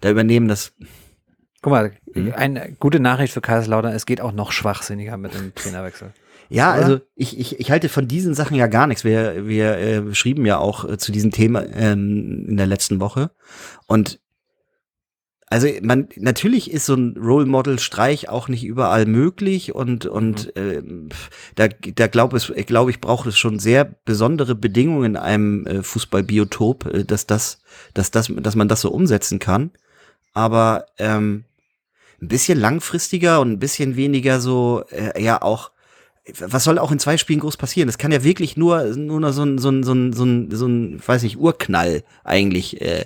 [0.00, 0.72] da übernehmen, das
[1.62, 2.34] Guck mal, Mhm.
[2.34, 6.12] eine gute Nachricht für Kaiserslautern, es geht auch noch schwachsinniger mit dem Trainerwechsel.
[6.48, 6.84] Ja, Oder?
[6.84, 9.04] also ich, ich, ich halte von diesen Sachen ja gar nichts.
[9.04, 13.30] Wir, wir äh, schrieben ja auch äh, zu diesem Thema ähm, in der letzten Woche.
[13.86, 14.20] Und
[15.52, 20.50] also man natürlich ist so ein Role Model Streich auch nicht überall möglich und und
[20.56, 21.10] ähm,
[21.56, 25.82] da da glaube ich glaube ich braucht es schon sehr besondere Bedingungen in einem äh,
[25.82, 27.58] Fußballbiotop, äh, dass das
[27.92, 29.72] dass das dass man das so umsetzen kann.
[30.32, 31.44] Aber ähm,
[32.22, 35.70] ein bisschen langfristiger und ein bisschen weniger so äh, ja auch
[36.38, 37.88] was soll auch in zwei Spielen groß passieren?
[37.88, 40.50] Das kann ja wirklich nur nur noch so ein so ein so ein so ein,
[40.50, 43.04] so ein weiß ich Urknall eigentlich äh,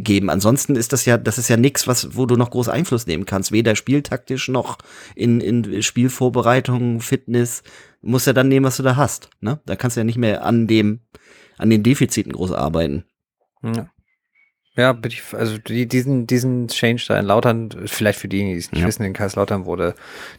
[0.00, 0.30] geben.
[0.30, 3.26] Ansonsten ist das ja, das ist ja nichts, was, wo du noch groß Einfluss nehmen
[3.26, 3.52] kannst.
[3.52, 4.78] Weder spieltaktisch noch
[5.14, 7.62] in, in Spielvorbereitung, Fitness.
[8.00, 9.30] Du musst ja dann nehmen, was du da hast.
[9.40, 9.60] Ne?
[9.66, 11.00] Da kannst du ja nicht mehr an dem,
[11.58, 13.04] an den Defiziten groß arbeiten.
[13.62, 13.90] Ja.
[14.74, 18.72] Ja, ich, also die, diesen, diesen Change da in Lautern, vielleicht für diejenigen, die es
[18.72, 18.86] nicht Ja.
[18.86, 19.94] wissen, in Kaiserslautern wurde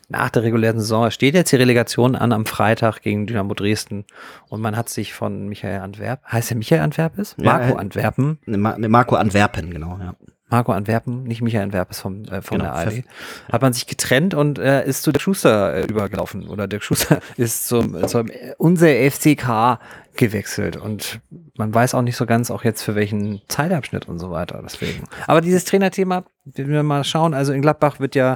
[0.09, 4.05] nach der regulären Saison, steht jetzt die Relegation an am Freitag gegen Dynamo Dresden
[4.49, 7.35] und man hat sich von Michael Antwerp, heißt er Michael Antwerpes?
[7.37, 10.15] Ja, Marco äh, Antwerpen, Ne, ne, Marco Antwerpen, genau, ja.
[10.49, 13.03] Marco Antwerpen, nicht Michael Antwerpes vom, äh, von Genau, der ARD,
[13.51, 17.19] hat man sich getrennt und äh, ist zu der Schuster äh, übergelaufen oder der Schuster
[17.37, 19.79] ist zum, zum unser FCK
[20.15, 21.19] gewechselt und
[21.57, 25.03] man weiß auch nicht so ganz auch jetzt für welchen Zeitabschnitt und so weiter deswegen.
[25.27, 28.35] Aber dieses Trainerthema, wenn wir mal schauen, also in Gladbach wird ja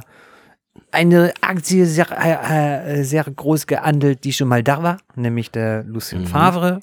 [0.92, 5.84] eine Aktie sehr, äh, äh, sehr groß gehandelt, die schon mal da war, nämlich der
[5.84, 6.26] Lucien Mhm.
[6.26, 6.80] Favre.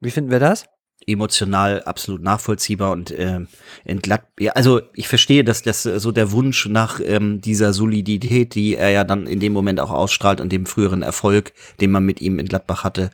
[0.00, 0.66] Wie finden wir das?
[1.06, 3.48] Emotional absolut nachvollziehbar und ähm,
[3.84, 4.24] entglatt.
[4.38, 8.76] Ja, also ich verstehe, dass das äh, so der Wunsch nach ähm, dieser Solidität, die
[8.76, 12.20] er ja dann in dem Moment auch ausstrahlt und dem früheren Erfolg, den man mit
[12.20, 13.10] ihm in Gladbach hatte,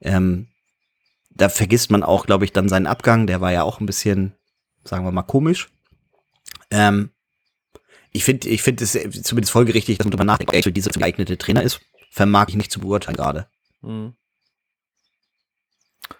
[0.00, 0.48] ähm,
[1.30, 3.26] da vergisst man auch, glaube ich, dann seinen Abgang.
[3.26, 4.34] Der war ja auch ein bisschen,
[4.84, 5.70] sagen wir mal, komisch.
[6.70, 7.10] Ähm,
[8.12, 11.38] ich finde, ich finde es zumindest folgerichtig, dass man darüber nachdenkt, wer für diese geeignete
[11.38, 11.80] Trainer ist.
[12.10, 13.46] Vermag ich nicht zu beurteilen gerade.
[13.82, 14.14] Mhm.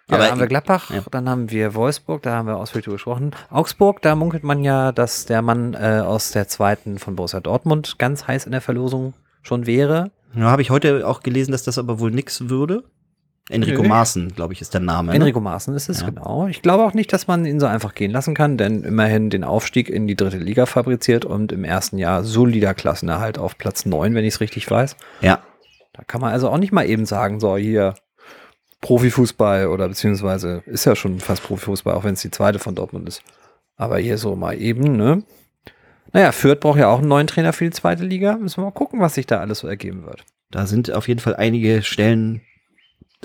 [0.09, 1.03] Ja, Aber dann haben wir Gladbach, ja.
[1.11, 3.31] dann haben wir Wolfsburg, da haben wir ausführlich gesprochen.
[3.51, 7.99] Augsburg, da munkelt man ja, dass der Mann äh, aus der zweiten von Borussia Dortmund
[7.99, 10.11] ganz heiß in der Verlosung schon wäre.
[10.35, 12.85] Ja, habe ich heute auch gelesen, dass das aber wohl nix würde.
[13.49, 13.89] Enrico Nö.
[13.89, 15.09] Maaßen, glaube ich, ist der Name.
[15.11, 15.17] ne?
[15.17, 16.11] Enrico Maaßen ist es, Ja.
[16.11, 16.47] genau.
[16.47, 19.43] Ich glaube auch nicht, dass man ihn so einfach gehen lassen kann, denn immerhin den
[19.43, 24.15] Aufstieg in die dritte Liga fabriziert und im ersten Jahr solider Klassenerhalt auf Platz 9,
[24.15, 24.97] wenn ich es richtig weiß.
[25.21, 25.41] Ja,
[25.95, 27.95] Da kann man also auch nicht mal eben sagen, so hier
[28.81, 33.09] Profifußball oder beziehungsweise ist ja schon fast Profifußball, auch wenn es die zweite von Dortmund
[33.09, 33.23] ist.
[33.77, 35.23] Aber hier so mal eben, ne?
[36.13, 38.37] Naja, Fürth braucht ja auch einen neuen Trainer für die zweite Liga.
[38.37, 40.25] Müssen wir mal gucken, was sich da alles so ergeben wird.
[40.51, 42.41] da sind auf jeden Fall einige Stellen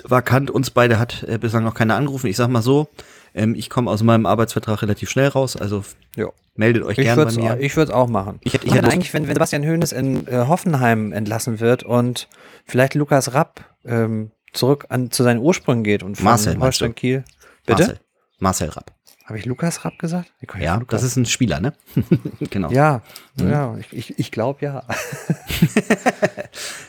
[0.04, 0.50] vakant.
[0.50, 2.28] Uns beide hat äh, bislang noch keiner angerufen.
[2.28, 2.88] Ich sag mal so,
[3.34, 5.82] ähm, ich komme aus meinem Arbeitsvertrag relativ schnell raus, also
[6.16, 6.28] Ja.
[6.54, 7.54] meldet euch Ich gerne würde bei mir.
[7.58, 8.38] es ich auch machen.
[8.44, 12.28] Ich hätte- ich Ich eigentlich, wenn, wenn Sebastian Hoeneß in äh, Hoffenheim entlassen wird und
[12.66, 16.94] vielleicht Lukas Rapp ähm, zurück an, zu seinen Ursprüngen geht und von Marcel, Holstein?
[16.94, 17.24] Kiel.
[17.66, 17.82] Bitte?
[17.82, 18.00] Marcel,
[18.38, 18.92] Marcel Rapp.
[19.24, 20.30] Habe ich Lukas Rapp gesagt?
[20.60, 21.72] Ja, das ist ein Spieler, ne?
[22.50, 22.70] genau.
[22.70, 23.02] Ja,
[23.38, 23.50] Mhm.
[23.50, 24.82] ja, ich, ich, ich glaube ja.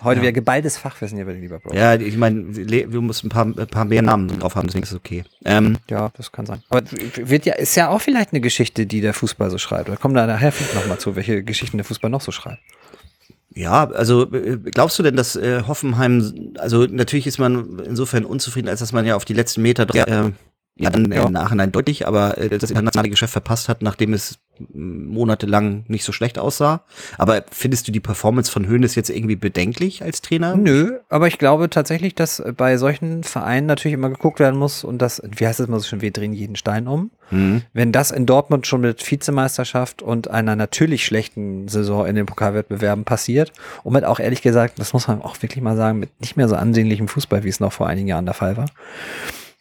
[0.03, 1.73] Heute wieder geballtes Fachwissen hier bei den Lieber Bro.
[1.73, 4.91] Ja, ich meine, wir müssen ein paar, ein paar mehr Namen drauf haben, deswegen ist
[4.91, 5.23] es okay.
[5.45, 6.61] Ähm, Ja, das kann sein.
[6.69, 6.83] Aber
[7.15, 9.89] wird ja, ist ja auch vielleicht eine Geschichte, die der Fußball so schreibt.
[9.89, 12.61] Oder kommen da nachher nochmal zu, welche Geschichten der Fußball noch so schreibt.
[13.57, 18.69] Ja, also äh, glaubst du denn, dass äh, Hoffenheim, also natürlich ist man insofern unzufrieden,
[18.69, 20.31] als dass man ja auf die letzten Meter äh,
[20.79, 21.25] ja dann Ja.
[21.25, 24.37] im Nachhinein deutlich, aber äh, das internationale Geschäft verpasst hat, nachdem es
[24.73, 26.83] monatelang nicht so schlecht aussah.
[27.17, 30.55] Aber findest du die Performance von Hoeneß jetzt irgendwie bedenklich als Trainer?
[30.55, 35.01] Nö, aber ich glaube tatsächlich, dass bei solchen Vereinen natürlich immer geguckt werden muss und
[35.01, 37.11] das, wie heißt das immer so schön, wir drehen jeden Stein um.
[37.31, 37.63] Mhm.
[37.73, 43.03] Wenn das in Dortmund schon mit Vizemeisterschaft und einer natürlich schlechten Saison in den Pokalwettbewerben
[43.03, 43.51] passiert
[43.83, 46.47] und mit auch ehrlich gesagt, das muss man auch wirklich mal sagen, mit nicht mehr
[46.47, 48.67] so ansehnlichem Fußball, wie es noch vor einigen Jahren der Fall war,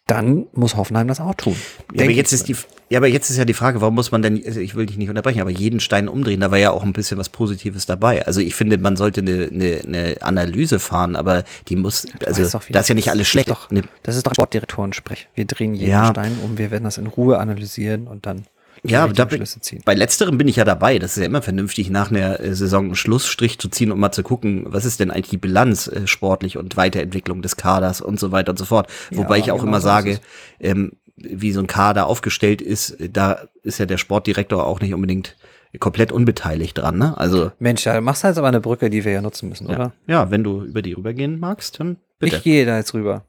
[0.06, 1.56] dann muss Hoffenheim das auch tun.
[1.92, 2.54] Ja, aber jetzt ist die,
[2.90, 4.96] ja, aber jetzt ist ja die Frage, warum muss man denn, also ich will dich
[4.96, 8.24] nicht unterbrechen, aber jeden Stein umdrehen, da war ja auch ein bisschen was Positives dabei.
[8.24, 12.68] Also ich finde, man sollte eine, eine, eine Analyse fahren, aber die muss, also doch,
[12.68, 13.48] wie da ist ja das nicht alles Das schlecht.
[13.48, 13.68] ist doch-
[14.04, 15.26] Das ist doch Sportdirektoren-Sprech.
[15.34, 16.06] Wir drehen jeden Ja.
[16.10, 18.44] Stein um, wir werden das in Ruhe analysieren und dann
[18.90, 19.82] Ja, da bin, ziehen.
[19.84, 20.98] bei letzterem bin ich ja dabei.
[20.98, 24.12] Das ist ja immer vernünftig, nach einer äh, Saison einen Schlussstrich zu ziehen und mal
[24.12, 28.20] zu gucken, was ist denn eigentlich die Bilanz äh, sportlich und Weiterentwicklung des Kaders und
[28.20, 28.88] so weiter und so fort.
[29.10, 30.20] Ja, Wobei ich auch genau immer so sage,
[30.60, 35.36] ähm, wie so ein Kader aufgestellt ist, da ist ja der Sportdirektor auch nicht unbedingt
[35.78, 36.98] komplett unbeteiligt dran.
[36.98, 37.16] Ne?
[37.16, 39.74] Also Mensch, da machst du jetzt aber eine Brücke, die wir ja nutzen müssen, ja.
[39.74, 39.92] oder?
[40.06, 42.36] ja, wenn du über die rübergehen magst, dann bitte.
[42.36, 43.24] Ich gehe da jetzt rüber.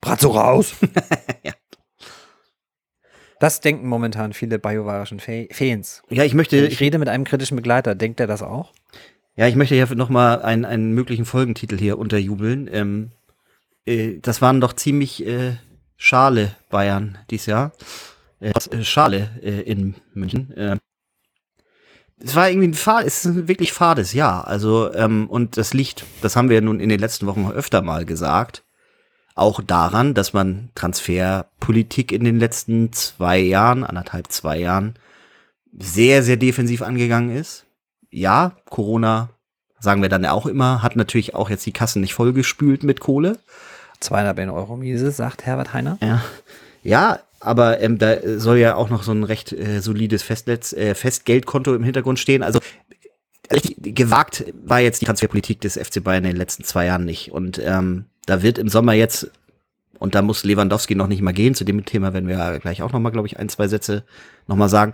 [0.00, 0.74] Bratzo raus!
[1.44, 1.52] Ja.
[3.40, 6.02] Das denken momentan viele bajuwarischen Fa- Fans.
[6.10, 7.94] ja, ich möchte, Ich rede mit einem kritischen Begleiter.
[7.94, 8.72] Denkt er das auch?
[9.36, 12.68] Ja, ich möchte hier noch mal einen, einen möglichen Folgentitel hier unterjubeln.
[12.72, 13.10] Ähm,
[13.86, 15.56] äh, das waren doch ziemlich äh,
[15.96, 17.72] schale Bayern dies Jahr.
[18.40, 20.50] Äh, äh, schale äh, in München.
[20.56, 20.76] Äh,
[22.20, 24.48] es war irgendwie ein Fad, es ist ein wirklich fades Jahr.
[24.48, 28.04] Also, ähm, und das liegt, das haben wir nun in den letzten Wochen öfter mal
[28.04, 28.64] gesagt,
[29.38, 34.94] auch daran, dass man Transferpolitik in den letzten zwei Jahren, anderthalb, zwei Jahren,
[35.78, 37.66] sehr, sehr defensiv angegangen ist
[38.10, 39.30] ja, Corona,
[39.78, 43.38] sagen wir dann auch immer, hat natürlich auch jetzt die Kassen nicht vollgespült mit Kohle.
[44.00, 45.98] 200 Millionen Euro Miese, sagt Herbert Heiner.
[46.00, 46.22] Ja,
[46.82, 50.94] ja aber ähm, da soll ja auch noch so ein recht äh, solides Festnetz, äh,
[50.94, 52.42] Festgeldkonto im Hintergrund stehen.
[52.42, 52.60] Also
[53.52, 57.32] richtig gewagt war jetzt die Transferpolitik des FC Bayern in den letzten zwei Jahren nicht.
[57.32, 59.30] Und ähm, da wird im Sommer jetzt,
[59.98, 62.82] und da muss Lewandowski noch nicht mal gehen, zu dem Thema werden wir ja gleich
[62.82, 64.04] auch noch mal, glaube ich, ein, zwei Sätze
[64.46, 64.92] noch mal sagen,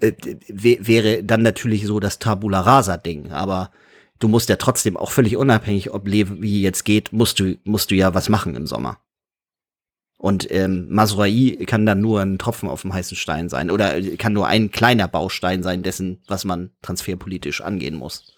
[0.00, 0.12] äh,
[0.48, 3.32] wär- wäre dann natürlich so das Tabula Rasa-Ding.
[3.32, 3.70] Aber
[4.18, 7.94] du musst ja trotzdem auch völlig unabhängig, ob Levi jetzt geht, musst du, musst du
[7.94, 8.98] ja was machen im Sommer.
[10.16, 14.34] Und ähm, Masrai kann dann nur ein Tropfen auf dem heißen Stein sein oder kann
[14.34, 18.34] nur ein kleiner Baustein sein dessen, was man transferpolitisch angehen muss.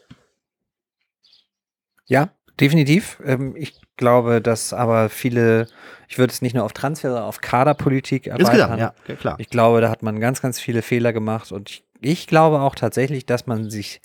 [2.07, 3.21] Ja, definitiv.
[3.25, 5.67] Ähm, ich glaube, dass aber viele,
[6.09, 8.79] ich würde es nicht nur auf Transfer, sondern auf Kaderpolitik Insgesamt, erweitern.
[8.79, 9.35] ja, ja, klar.
[9.39, 12.75] Ich glaube, da hat man ganz, ganz viele Fehler gemacht und ich, ich glaube auch
[12.75, 14.01] tatsächlich, dass man sich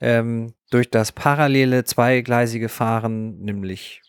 [0.00, 4.02] ähm, durch das parallele zweigleisige Fahren, nämlich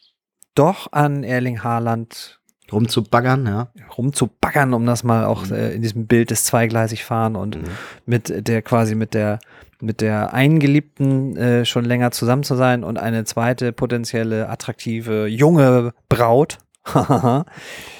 [0.56, 2.39] doch an Erling Haaland
[2.72, 3.72] rumzubaggern, ja.
[3.98, 7.63] rumzubaggern, um das mal auch äh, in diesem Bild des zweigleisig fahren und Mhm.
[8.06, 9.39] mit der quasi mit der
[9.84, 15.93] mit der Eingeliebten äh, schon länger zusammen zu sein und eine zweite potenzielle attraktive junge
[16.10, 16.58] Braut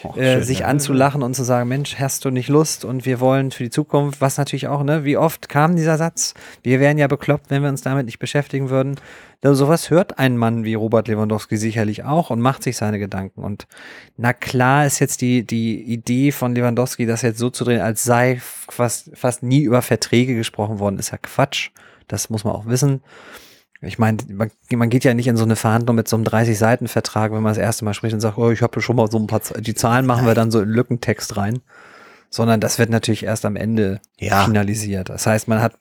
[0.06, 3.52] Oh, äh, sich anzulachen und zu sagen, Mensch, hast du nicht Lust und wir wollen
[3.52, 7.08] für die Zukunft, was natürlich auch, ne, wie oft kam dieser Satz, wir wären ja
[7.08, 9.00] bekloppt, wenn wir uns damit nicht beschäftigen würden.
[9.42, 13.42] Ja, sowas hört ein Mann wie Robert Lewandowski sicherlich auch und macht sich seine Gedanken.
[13.42, 13.66] Und
[14.18, 18.04] na klar ist jetzt die, die Idee von Lewandowski, das jetzt so zu drehen, als
[18.04, 21.70] sei fast, fast nie über Verträge gesprochen worden, ist ja Quatsch.
[22.10, 23.02] Das muss man auch wissen.
[23.86, 27.32] Ich meine, man, man geht ja nicht in so eine Verhandlung mit so einem 30-Seiten-Vertrag,
[27.32, 29.28] wenn man das erste Mal spricht und sagt, oh, ich habe schon mal so ein
[29.28, 31.60] paar, Z- die Zahlen machen wir dann so in Lückentext rein.
[32.30, 34.46] Sondern das wird natürlich erst am Ende Ja.
[34.46, 35.10] finalisiert.
[35.10, 35.76] Das heißt, man hat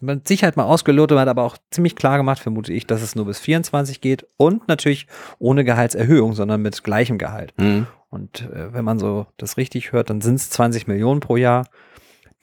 [0.00, 3.16] mit Sicherheit mal ausgelotet, man hat aber auch ziemlich klar gemacht, vermute ich, dass es
[3.16, 5.08] nur bis 24 geht und natürlich
[5.40, 7.52] ohne Gehaltserhöhung, sondern mit gleichem Gehalt.
[7.58, 7.88] Mhm.
[8.08, 11.66] Und äh, wenn man so das richtig hört, dann sind es 20 Millionen pro Jahr.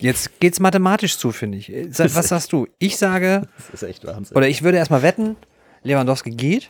[0.04, 1.72] Jetzt geht's mathematisch zu, finde ich.
[1.74, 2.68] Äh, Was sagst du?
[2.80, 4.36] Ich sage, Das ist echt Wahnsinn.
[4.38, 5.36] oder ich würde erstmal wetten,
[5.84, 6.70] Lewandowski geht.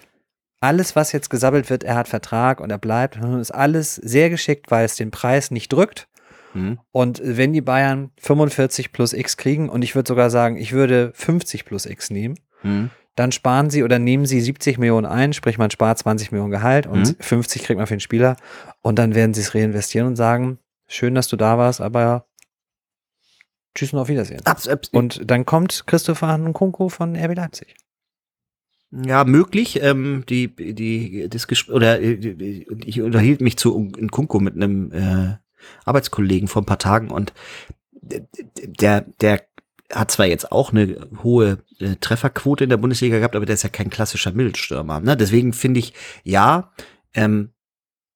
[0.59, 4.29] Alles, was jetzt gesabbelt wird, er hat Vertrag und er bleibt, hm, ist alles sehr
[4.29, 6.07] geschickt, weil es den Preis nicht drückt.
[6.53, 6.79] Mhm.
[6.91, 11.11] Und wenn die Bayern 45 plus X kriegen, und ich würde sogar sagen, ich würde
[11.15, 12.91] 50 plus X nehmen, Mhm.
[13.15, 16.87] dann sparen sie oder nehmen sie 70 Millionen ein, sprich man spart 20 Millionen Gehalt
[16.87, 17.15] und Mhm.
[17.19, 18.37] 50 kriegt man für den Spieler
[18.81, 22.25] und dann werden sie es reinvestieren und sagen, schön, dass du da warst, aber
[23.75, 24.45] tschüss und auf Wiedersehen.
[24.45, 27.75] Abs, abs, Und dann kommt Christopher Nkunku von RB Leipzig.
[28.91, 29.81] Ja, möglich.
[29.81, 34.91] Ähm, die, die, das Gespräch, oder äh, die- ich unterhielt mich zu Kunko mit einem
[34.91, 35.37] äh,
[35.85, 37.33] Arbeitskollegen vor ein paar Tagen und
[38.01, 39.41] der, der
[39.91, 43.63] hat zwar jetzt auch eine hohe äh, Trefferquote in der Bundesliga gehabt, aber der ist
[43.63, 44.99] ja kein klassischer Mittelstürmer.
[44.99, 45.15] Ne?
[45.17, 46.71] Deswegen finde ich, ja,
[47.13, 47.49] ähm,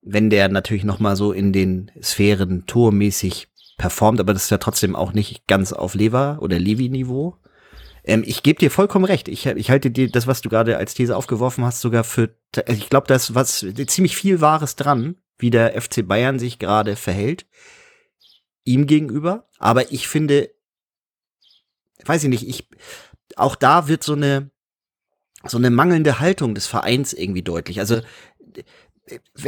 [0.02, 4.58] wenn der natürlich noch mal so in den Sphären tormäßig performt, aber das ist ja
[4.58, 7.38] trotzdem auch nicht ganz auf Lever- oder Levi-Niveau.
[8.04, 9.28] Ähm, ich gebe dir vollkommen recht.
[9.28, 12.36] Ich, ich halte dir das, was du gerade als These aufgeworfen hast, sogar für.
[12.56, 16.60] also Ich glaube, da ist was ziemlich viel Wahres dran, wie der FC Bayern sich
[16.60, 17.46] gerade verhält
[18.68, 19.48] ihm gegenüber.
[19.58, 20.52] Aber ich finde,
[22.06, 22.68] weiß ich nicht, ich
[23.36, 24.52] auch da wird so eine
[25.46, 27.80] so eine mangelnde Haltung des Vereins irgendwie deutlich.
[27.80, 28.02] Also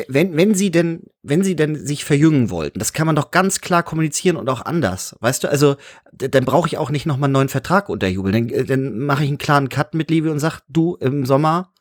[0.08, 3.62] wenn, wenn sie denn, wenn sie denn sich verjüngen wollten, das kann man doch ganz
[3.62, 5.15] klar kommunizieren und auch anders.
[5.19, 5.76] Weißt du, also
[6.12, 8.34] dann brauche ich auch nicht nochmal einen neuen Vertrag unterjubeln.
[8.34, 11.72] Dann, äh, dann mache ich einen klaren Cut mit Levi und sag, du im Sommer,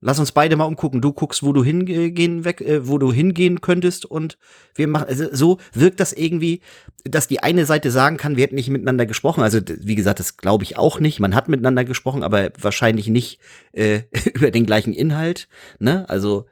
[0.00, 1.00] lass uns beide mal umgucken.
[1.00, 4.38] Du guckst, wo du hingehen weg, äh, wo du hingehen könntest und
[4.74, 6.60] wir machen, also so wirkt das irgendwie,
[7.04, 9.42] dass die eine Seite sagen kann, wir hätten nicht miteinander gesprochen.
[9.42, 11.20] Also wie gesagt, das glaube ich auch nicht.
[11.20, 13.40] Man hat miteinander gesprochen, aber wahrscheinlich nicht
[13.72, 14.02] äh,
[14.34, 15.48] über den gleichen Inhalt.
[15.78, 16.08] Ne?
[16.08, 16.46] Also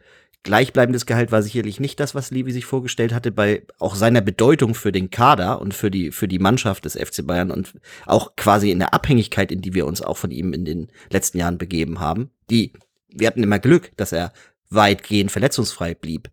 [0.46, 4.74] gleichbleibendes Gehalt war sicherlich nicht das, was Levi sich vorgestellt hatte, bei auch seiner Bedeutung
[4.74, 7.74] für den Kader und für die, für die Mannschaft des FC Bayern und
[8.06, 11.38] auch quasi in der Abhängigkeit, in die wir uns auch von ihm in den letzten
[11.38, 12.30] Jahren begeben haben.
[12.48, 12.72] Die,
[13.08, 14.32] wir hatten immer Glück, dass er
[14.70, 16.30] weitgehend verletzungsfrei blieb.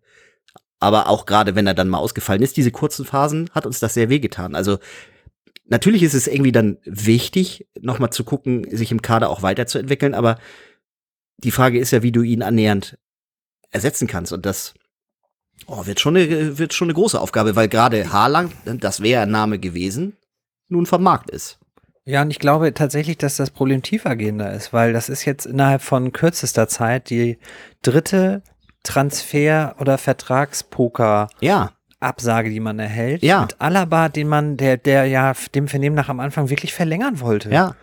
[0.79, 3.95] Aber auch gerade wenn er dann mal ausgefallen ist, diese kurzen Phasen, hat uns das
[3.95, 4.53] sehr wehgetan.
[4.53, 4.77] Also
[5.65, 10.37] natürlich ist es irgendwie dann wichtig, nochmal zu gucken, sich im Kader auch weiterzuentwickeln, aber
[11.37, 12.97] die Frage ist ja, wie du ihn annähernd
[13.73, 14.31] ersetzen kannst.
[14.31, 14.73] Und das
[15.67, 19.31] oh, wird, schon eine, wird schon eine große Aufgabe, weil gerade Haaland, das wäre ein
[19.31, 20.17] Name gewesen,
[20.69, 21.59] nun vom Markt ist.
[22.05, 25.81] Ja, und ich glaube tatsächlich, dass das Problem tiefergehender ist, weil das ist jetzt innerhalb
[25.81, 27.37] von kürzester Zeit die
[27.81, 28.43] dritte
[28.83, 33.23] Transfer- oder Vertragspoker-Absage, Ja, die man erhält.
[33.23, 33.41] Ja.
[33.41, 37.49] Mit Alaba, den man, der, der ja dem Vernehmen nach am Anfang wirklich verlängern wollte.
[37.49, 37.75] ja,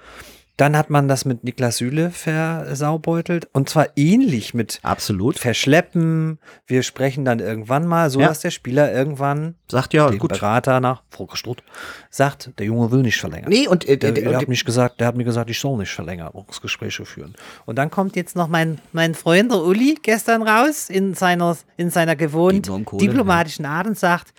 [0.60, 5.38] Dann hat man das mit Niklas Süle versaubeutelt und zwar ähnlich mit absolut.
[5.38, 6.38] Verschleppen.
[6.66, 8.28] Wir sprechen dann irgendwann mal, so Ja.
[8.28, 10.32] dass der Spieler irgendwann Sagt ja, dem gut.
[10.32, 11.62] Berater nach Volker Strutt
[12.10, 13.48] sagt, der Junge will nicht verlängern.
[13.48, 15.58] Nee, und, äh, Der, der, der, und hat mich gesagt, der hat mir gesagt, ich
[15.58, 17.34] soll nicht Verlängerungsgespräche führen.
[17.64, 21.88] Und dann kommt jetzt noch mein, mein Freund, der Uli, gestern raus in seiner, in
[21.88, 24.34] seiner gewohnt Kohle, diplomatischen Art und sagt,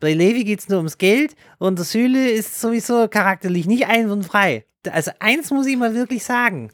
[0.00, 4.64] bei Levi geht es nur ums Geld und der Süle ist sowieso charakterlich nicht einwandfrei.
[4.92, 6.70] Also eins muss ich mal wirklich sagen.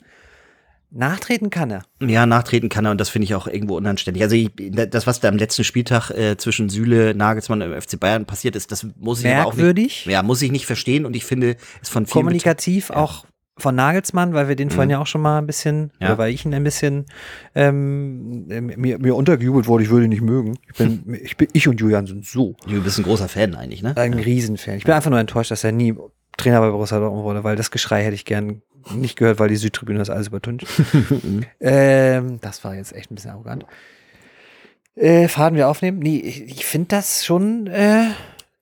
[0.91, 1.85] nachtreten kann er.
[2.01, 4.23] Ja, nachtreten kann er und das finde ich auch irgendwo unanständig.
[4.23, 8.27] Also ich, das, was da am letzten Spieltag äh, zwischen Süle, Nagelsmann und FC Bayern
[8.27, 9.57] passiert ist, das muss ich aber auch nicht.
[9.57, 10.05] Merkwürdig.
[10.07, 13.25] Ja, muss ich nicht verstehen und ich finde es von vielen Kommunikativ auch
[13.59, 15.91] von Nagelsmann, weil wir den vorhin ja auch schon mal ein bisschen, Mhm.
[16.01, 16.09] Ja.
[16.09, 17.05] oder weil ich ihn ein bisschen
[17.55, 20.59] ähm, mir, mir untergejubelt wurde, ich würde ihn nicht mögen.
[20.71, 23.83] Ich bin, ich bin, ich und Julian sind so Du bist ein großer Fan eigentlich,
[23.83, 23.97] ne?
[23.97, 24.77] ein Riesenfan.
[24.77, 25.95] Ich bin einfach nur enttäuscht, dass er nie
[26.43, 28.63] Trainer bei Borussia Dortmund wurde, weil das Geschrei hätte ich gern
[28.95, 30.67] nicht gehört, weil die Südtribüne das alles übertönt.
[31.61, 33.65] ähm, das war jetzt echt ein bisschen arrogant.
[34.95, 36.01] Äh, Faden wir aufnehmen?
[36.01, 38.11] Nee, ich, ich finde das schon, äh,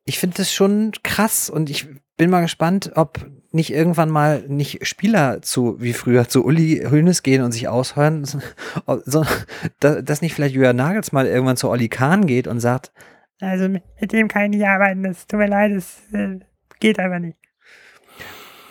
[0.04, 4.86] ich finde das schon krass und ich bin mal gespannt, ob nicht irgendwann mal nicht
[4.86, 8.24] Spieler zu, wie früher, zu Uli Hoeneß gehen und sich aushören,
[9.04, 9.32] sondern
[9.80, 12.92] dass nicht vielleicht Jürgen Nagels mal irgendwann zu Olli Kahn geht und sagt,
[13.40, 16.38] Also mit mit dem kann ich nicht arbeiten, das tut mir leid, das äh,
[16.78, 17.36] geht einfach nicht.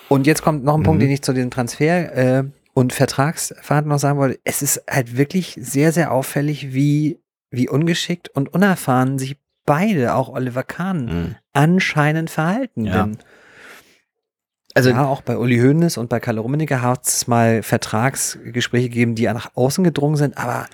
[0.10, 1.06] Und jetzt kommt noch ein Punkt, Mhm.
[1.06, 2.44] den ich zu dem Transfer äh,
[2.74, 4.40] und Vertragsverhandlungen noch sagen wollte.
[4.44, 7.20] Es ist halt wirklich sehr, sehr auffällig, wie,
[7.52, 11.36] wie ungeschickt und unerfahren sich beide, auch Oliver Kahn, Mhm.
[11.54, 12.86] anscheinend verhalten.
[12.86, 13.04] Ja.
[13.04, 13.18] Denn
[14.76, 19.16] Also ja, auch bei Uli Hoeneß und bei Kalle Rummenigge hat es mal Vertragsgespräche gegeben,
[19.16, 20.68] die nach außen gedrungen sind, aber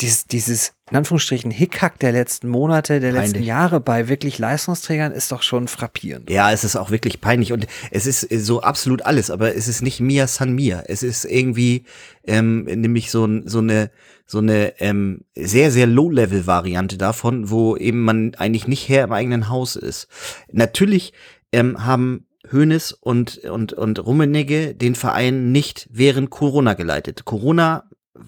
[0.00, 3.46] dieses, dieses in Anführungsstrichen Hickhack der letzten Monate, der letzten Peinlich.
[3.46, 6.28] Jahre bei wirklich Leistungsträgern ist doch schon frappierend.
[6.28, 9.80] Ja, es ist auch wirklich peinlich und es ist so absolut alles, aber es ist
[9.80, 10.82] nicht Mia San Mia.
[10.86, 11.84] Es ist irgendwie
[12.24, 13.90] ähm, nämlich so, so eine
[14.26, 19.48] so eine ähm, sehr sehr Low-Level-Variante davon, wo eben man eigentlich nicht Herr im eigenen
[19.48, 20.08] Haus ist.
[20.50, 21.12] Natürlich
[21.52, 27.24] ähm, haben Hoeneß und und und Rummenigge den Verein nicht während Corona geleitet.
[27.24, 27.84] Corona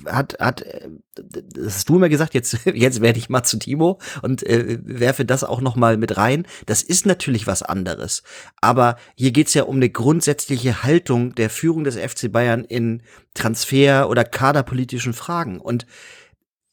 [0.06, 4.00] hat, hat, äh, das hast du immer gesagt, jetzt, jetzt werde ich mal zu Timo
[4.22, 6.46] und äh, werfe das auch noch mal mit rein.
[6.66, 8.22] Das ist natürlich was anderes.
[8.60, 13.02] Aber hier geht's ja um eine grundsätzliche Haltung der Führung des FC Bayern in
[13.34, 15.60] Transfer- oder kaderpolitischen Fragen.
[15.60, 15.86] Und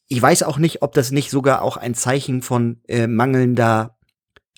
[0.07, 3.97] ich weiß auch nicht, ob das nicht sogar auch ein Zeichen von äh, mangelnder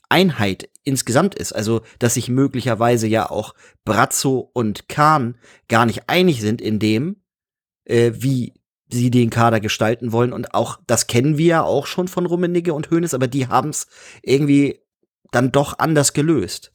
[0.10, 1.54] Einheit insgesamt ist.
[1.54, 5.38] Also, dass sich möglicherweise ja auch Brazzo und Kahn
[5.68, 7.23] gar nicht einig sind in dem,
[7.86, 8.54] äh, wie
[8.92, 10.34] sie den Kader gestalten wollen.
[10.34, 13.70] Und auch, das kennen wir ja auch schon von Rummenigge und Hoeneß, aber die haben
[13.70, 13.88] es
[14.22, 14.80] irgendwie
[15.32, 16.72] dann doch anders gelöst.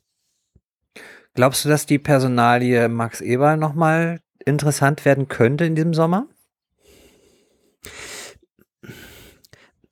[1.35, 6.27] Glaubst du, dass die Personalie Max Eberl nochmal interessant werden könnte in diesem Sommer?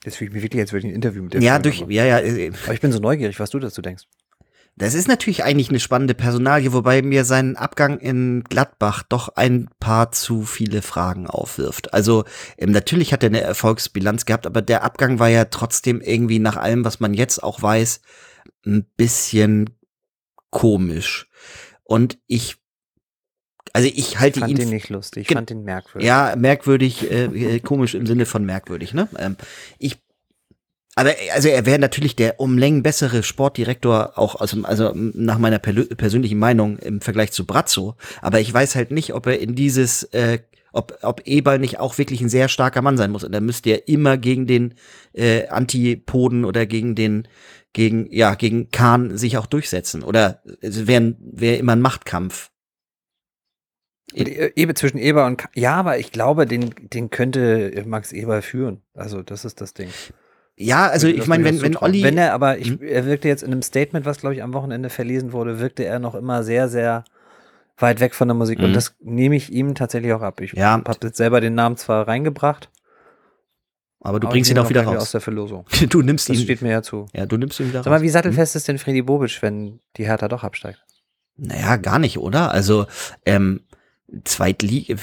[0.04, 1.90] Jetzt fühle ich mich wirklich, als würde ich ein Interview mit dir Ja, durch, aber-
[1.92, 4.04] ja, ja, äh, Aber ich bin so neugierig, was du dazu denkst.
[4.78, 9.70] Das ist natürlich eigentlich eine spannende Personalie, wobei mir sein Abgang in Gladbach doch ein
[9.80, 11.94] paar zu viele Fragen aufwirft.
[11.94, 12.24] Also
[12.58, 16.56] ähm, natürlich hat er eine Erfolgsbilanz gehabt, aber der Abgang war ja trotzdem irgendwie nach
[16.56, 18.02] allem, was man jetzt auch weiß,
[18.66, 19.70] ein bisschen
[20.50, 21.26] komisch.
[21.82, 22.56] Und ich,
[23.72, 26.06] also ich Ich halte fand ihn den nicht lustig, ich fand den merkwürdig.
[26.06, 29.08] ja, merkwürdig, äh, äh, komisch im Sinne von merkwürdig, ne?
[29.18, 29.36] Ähm,
[29.78, 30.02] ich,
[30.98, 35.38] aber also er wäre natürlich der um Längen bessere Sportdirektor, auch aus also m, nach
[35.38, 37.96] meiner persönlichen Meinung im Vergleich zu Brazzo.
[38.22, 40.38] Aber ich weiß halt nicht, ob er in dieses, äh,
[40.72, 43.24] ob, ob Eberl nicht auch wirklich ein sehr starker Mann sein muss.
[43.24, 44.74] Und dann müsste er immer gegen den
[45.12, 47.28] äh, Antipoden oder gegen den,
[47.74, 50.02] gegen, ja, gegen Kahn sich auch durchsetzen.
[50.02, 52.50] Oder es wäre wär immer ein Machtkampf.
[54.14, 58.40] E- Ebe zwischen Eber und Ka ja, aber ich glaube, den, den könnte Max Eber
[58.40, 58.80] führen.
[58.94, 59.90] Also das ist das Ding.
[60.58, 61.76] Ja, also ich das meine, wenn, wenn.
[61.76, 62.02] Olli.
[62.02, 62.80] Wenn er, aber ich, Hm?
[62.82, 65.98] er wirkte jetzt in einem Statement, was glaube ich am Wochenende verlesen wurde, wirkte er
[65.98, 67.04] noch immer sehr, sehr
[67.78, 68.58] weit weg von der Musik.
[68.58, 68.64] Mhm.
[68.66, 70.40] Und das nehme ich ihm tatsächlich auch ab.
[70.40, 70.72] Ich Ja.
[70.82, 72.70] habe jetzt selber den Namen zwar reingebracht,
[74.00, 75.10] aber du aber bringst ihn auch wieder gleich aus raus.
[75.12, 75.66] der Verlosung.
[75.90, 76.42] Du nimmst Das ihn.
[76.44, 77.06] steht mir ja zu.
[77.12, 78.02] Ja, du nimmst ihn wieder Sag mal, raus.
[78.02, 80.82] wie sattelfest ist denn Freddy Bobic, wenn die Hertha doch absteigt?
[81.36, 82.50] Naja, gar nicht, oder?
[82.50, 82.86] Also,
[83.26, 83.60] ähm,
[84.22, 84.94] Zweitliga,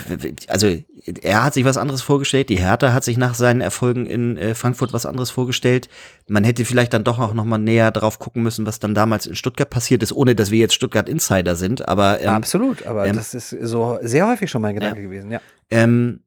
[0.48, 0.78] also
[1.22, 4.56] er hat sich was anderes vorgestellt, die Hertha hat sich nach seinen Erfolgen in äh,
[4.56, 5.90] Frankfurt was anderes vorgestellt.
[6.28, 9.26] Man hätte vielleicht dann doch auch noch mal näher drauf gucken müssen, was dann damals
[9.26, 13.06] in Stuttgart passiert ist, ohne dass wir jetzt Stuttgart Insider sind, aber ähm, Absolut, aber
[13.06, 15.42] ähm, das ist so sehr häufig schon mein Gedanke gewesen, ja.
[15.70, 16.24] ähm,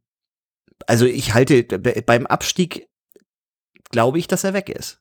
[0.87, 2.89] also ich halte be- beim Abstieg
[3.91, 5.01] glaube ich, dass er weg ist.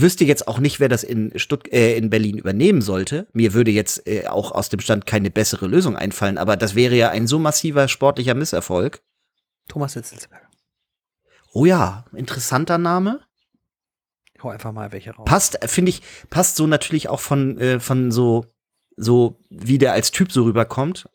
[0.00, 3.26] Ich wüsste jetzt auch nicht, wer das in Stutt äh, in Berlin übernehmen sollte.
[3.34, 6.94] Mir würde jetzt äh, auch aus dem Stand keine bessere Lösung einfallen, aber das wäre
[6.94, 9.02] ja ein so massiver sportlicher Misserfolg.
[9.68, 10.48] Thomas Hitzelsberger.
[11.52, 13.20] Oh ja, interessanter Name.
[14.42, 15.26] Hau einfach mal welche raus.
[15.26, 18.46] Passt, äh, finde ich, passt so natürlich auch von, äh, von so,
[18.96, 21.10] so, wie der als Typ so rüberkommt.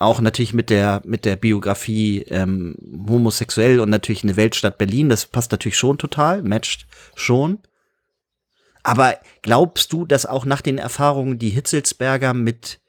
[0.00, 2.74] Auch natürlich mit der, mit der Biografie ähm,
[3.08, 5.08] homosexuell und natürlich eine Weltstadt Berlin.
[5.08, 7.60] Das passt natürlich schon total, matcht schon.
[8.84, 12.80] Aber glaubst du, dass auch nach den Erfahrungen, die Hitzelsberger mit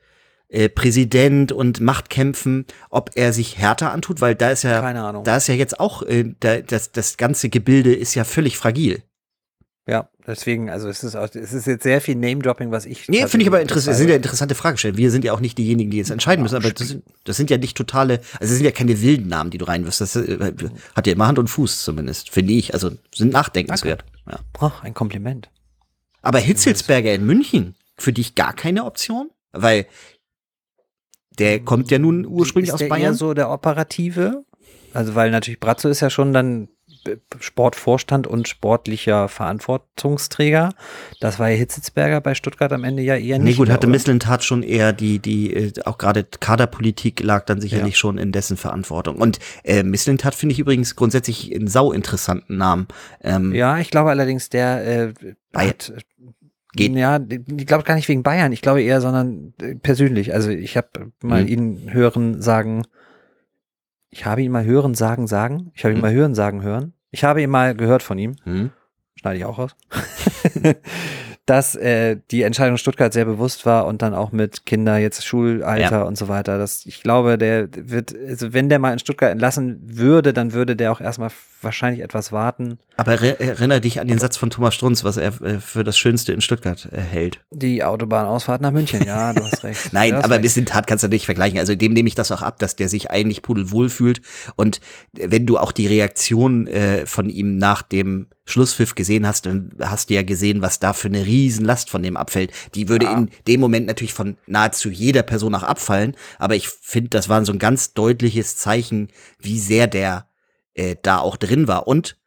[0.49, 4.21] äh, Präsident und Machtkämpfen, ob er sich härter antut?
[4.21, 5.23] Weil da ist ja, Keine Ahnung.
[5.23, 9.03] da ist ja jetzt auch, äh, da, das, das ganze Gebilde ist ja völlig fragil.
[9.87, 13.07] Ja, deswegen, also es ist, auch, es ist jetzt sehr viel Name-Dropping, was ich.
[13.07, 13.91] Nee, finde ich aber interessant.
[13.91, 14.97] Das sind ja interessante Fragestellungen.
[14.97, 17.51] Wir sind ja auch nicht diejenigen, die jetzt entscheiden müssen, aber das sind, das sind
[17.51, 20.01] ja nicht totale, also das sind ja keine wilden Namen, die du reinwirfst.
[20.01, 20.53] Das äh,
[20.95, 22.73] hat ja immer Hand und Fuß zumindest, finde ich.
[22.73, 24.03] Also sind nachdenkenswert.
[24.27, 24.39] Ja.
[24.59, 25.51] Ach, ein Kompliment.
[26.25, 29.29] Aber Hitzelsberger in München, für dich gar keine Option?
[29.51, 29.85] Weil
[31.37, 33.03] der kommt ja nun ursprünglich ist aus der Bayern.
[33.03, 34.43] eher so der operative?
[34.91, 36.69] Also, weil natürlich Brazzo ist ja schon dann
[37.39, 40.69] Sportvorstand und sportlicher Verantwortungsträger.
[41.19, 43.53] Das war ja Hitzitzberger bei Stuttgart am Ende ja eher nicht.
[43.53, 43.87] Nee, gut, hatte?
[43.87, 47.97] Mislintat schon eher die, die, äh, auch gerade Kaderpolitik lag dann sicherlich Ja.
[47.99, 49.17] schon in dessen Verantwortung.
[49.17, 52.87] Und äh, Mislintat finde ich übrigens grundsätzlich einen sau interessanten Namen.
[53.21, 55.13] Ähm, Ja, ich glaube allerdings, der äh,
[55.55, 56.01] hat, äh,
[56.77, 56.93] Geht.
[56.93, 57.21] Ja,
[57.57, 58.51] ich glaube gar nicht wegen Bayern.
[58.51, 60.33] Ich glaube eher, sondern äh, persönlich.
[60.33, 60.89] Also ich habe
[61.21, 61.47] mal Mhm.
[61.47, 62.83] ihn hören sagen.
[64.17, 65.71] Ich habe ihn mal hören sagen sagen.
[65.73, 66.01] Ich habe ihn Mhm.
[66.01, 66.93] mal hören sagen hören.
[67.11, 68.37] Ich habe ihn mal gehört von ihm.
[68.45, 68.71] Hm?
[69.19, 69.75] schneide ich auch raus,
[71.45, 76.07] dass äh, die Entscheidung Stuttgart sehr bewusst war und dann auch mit Kinder, jetzt Schulalter
[76.07, 76.57] und so weiter.
[76.57, 80.75] Das, ich glaube, der wird, also wenn der mal in Stuttgart entlassen würde, dann würde
[80.75, 81.29] der auch erstmal
[81.61, 82.79] wahrscheinlich etwas warten.
[82.97, 85.97] Aber er- erinnere dich an den Satz von Thomas Strunz, was er äh, für das
[85.99, 87.41] Schönste in Stuttgart äh, hält.
[87.51, 89.89] Die Autobahnausfahrt nach München, ja, du hast recht.
[89.93, 90.43] Nein, hast aber recht.
[90.43, 91.59] Mislintat kannst du nicht vergleichen.
[91.59, 94.21] Also dem nehme ich das auch ab, dass der sich eigentlich pudelwohl fühlt.
[94.55, 94.79] Und
[95.13, 100.09] wenn du auch die Reaktion äh, von ihm nach dem Schlusspfiff gesehen hast, dann hast
[100.09, 102.51] du ja gesehen, was da für eine Riesenlast von dem abfällt.
[102.75, 103.17] Die würde Ja.
[103.17, 106.15] in dem Moment natürlich von nahezu jeder Person auch abfallen.
[106.37, 110.27] Aber ich finde, das war so ein ganz deutliches Zeichen, wie sehr der
[110.75, 111.87] äh, da auch drin war.
[111.87, 112.17] Und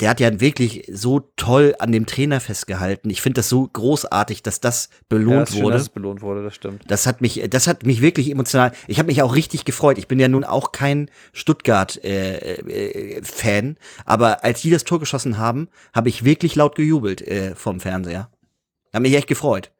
[0.00, 3.10] der hat ja wirklich so toll an dem Trainer festgehalten.
[3.10, 5.72] Ich finde das so großartig, dass das ja, belohnt ist schön, wurde.
[5.74, 6.84] dass es belohnt wurde, das stimmt.
[6.86, 8.72] Das hat mich, das hat mich wirklich emotional.
[8.86, 9.98] Ich habe mich auch richtig gefreut.
[9.98, 15.00] Ich bin ja nun auch kein Stuttgart-Fan, äh, äh, Fan, aber als die das Tor
[15.00, 18.30] geschossen haben, habe ich wirklich laut gejubelt äh, vom Fernseher.
[18.92, 19.72] Hab mich echt gefreut.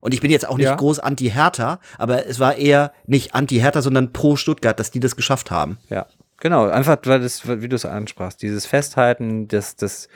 [0.00, 0.74] Und ich bin jetzt auch nicht Ja.
[0.74, 5.50] groß anti-Hertha, aber es war eher nicht anti-Hertha, sondern pro Stuttgart, dass die das geschafft
[5.50, 5.78] haben.
[5.88, 6.06] Ja,
[6.44, 6.68] genau.
[6.68, 10.08] Einfach, weil das, wie du es ansprachst, dieses Festhalten, das, das,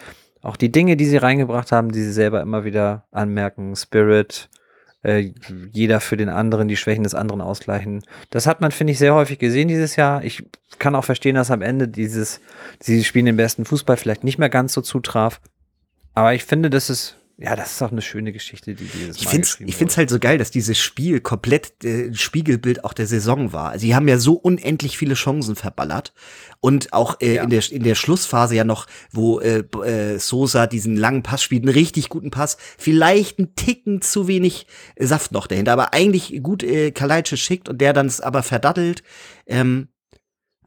[0.42, 4.48] auch die Dinge, die sie reingebracht haben, die sie selber immer wieder anmerken, Spirit,
[5.02, 5.32] äh,
[5.72, 8.04] jeder für den anderen, die Schwächen des anderen ausgleichen.
[8.30, 10.22] Das hat man, finde ich, sehr häufig gesehen dieses Jahr.
[10.22, 10.44] Ich
[10.78, 12.40] kann auch verstehen, dass am Ende dieses,
[12.78, 15.40] sie spielen den besten Fußball vielleicht nicht mehr ganz so zutraf.
[16.14, 19.24] Aber ich finde, das ist, ja, das ist auch eine schöne Geschichte, die dieses Ich
[19.26, 19.98] Mal find's, geschrieben ich find's wurde.
[19.98, 23.78] halt so geil, dass dieses Spiel komplett äh, ein Spiegelbild auch der Saison war.
[23.78, 26.12] Sie haben ja so unendlich viele Chancen verballert
[26.60, 27.44] und auch äh, Ja.
[27.44, 31.62] in der in der Schlussphase ja noch, wo äh, äh, Sosa diesen langen Pass spielt,
[31.62, 34.66] einen richtig guten Pass, vielleicht einen Ticken zu wenig
[34.96, 39.02] äh, Saft noch dahinter, aber eigentlich gut äh, Kalajdzic schickt und der dann aber verdattelt.
[39.46, 39.88] Ähm,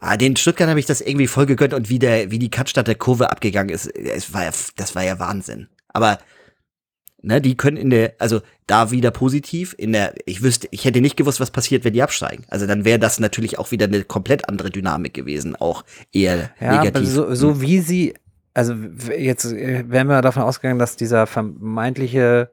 [0.04, 2.88] Ah, den Stuttgart habe ich das irgendwie voll gegönnt und wie der, wie die Cutstadt
[2.88, 5.68] der Kurve abgegangen ist, es war ja, das war ja Wahnsinn.
[5.90, 6.18] Aber
[7.22, 11.02] ne, die können in der, also da wieder positiv, in der, ich wüsste, ich hätte
[11.02, 12.46] nicht gewusst, was passiert, wenn die absteigen.
[12.50, 16.70] Also dann wäre das natürlich auch wieder eine komplett andere Dynamik gewesen, auch eher Ja,
[16.70, 17.10] aber negativ.
[17.10, 18.14] so, so wie sie,
[18.54, 18.74] also
[19.18, 22.52] jetzt äh, wären wir davon ausgegangen, dass dieser vermeintliche,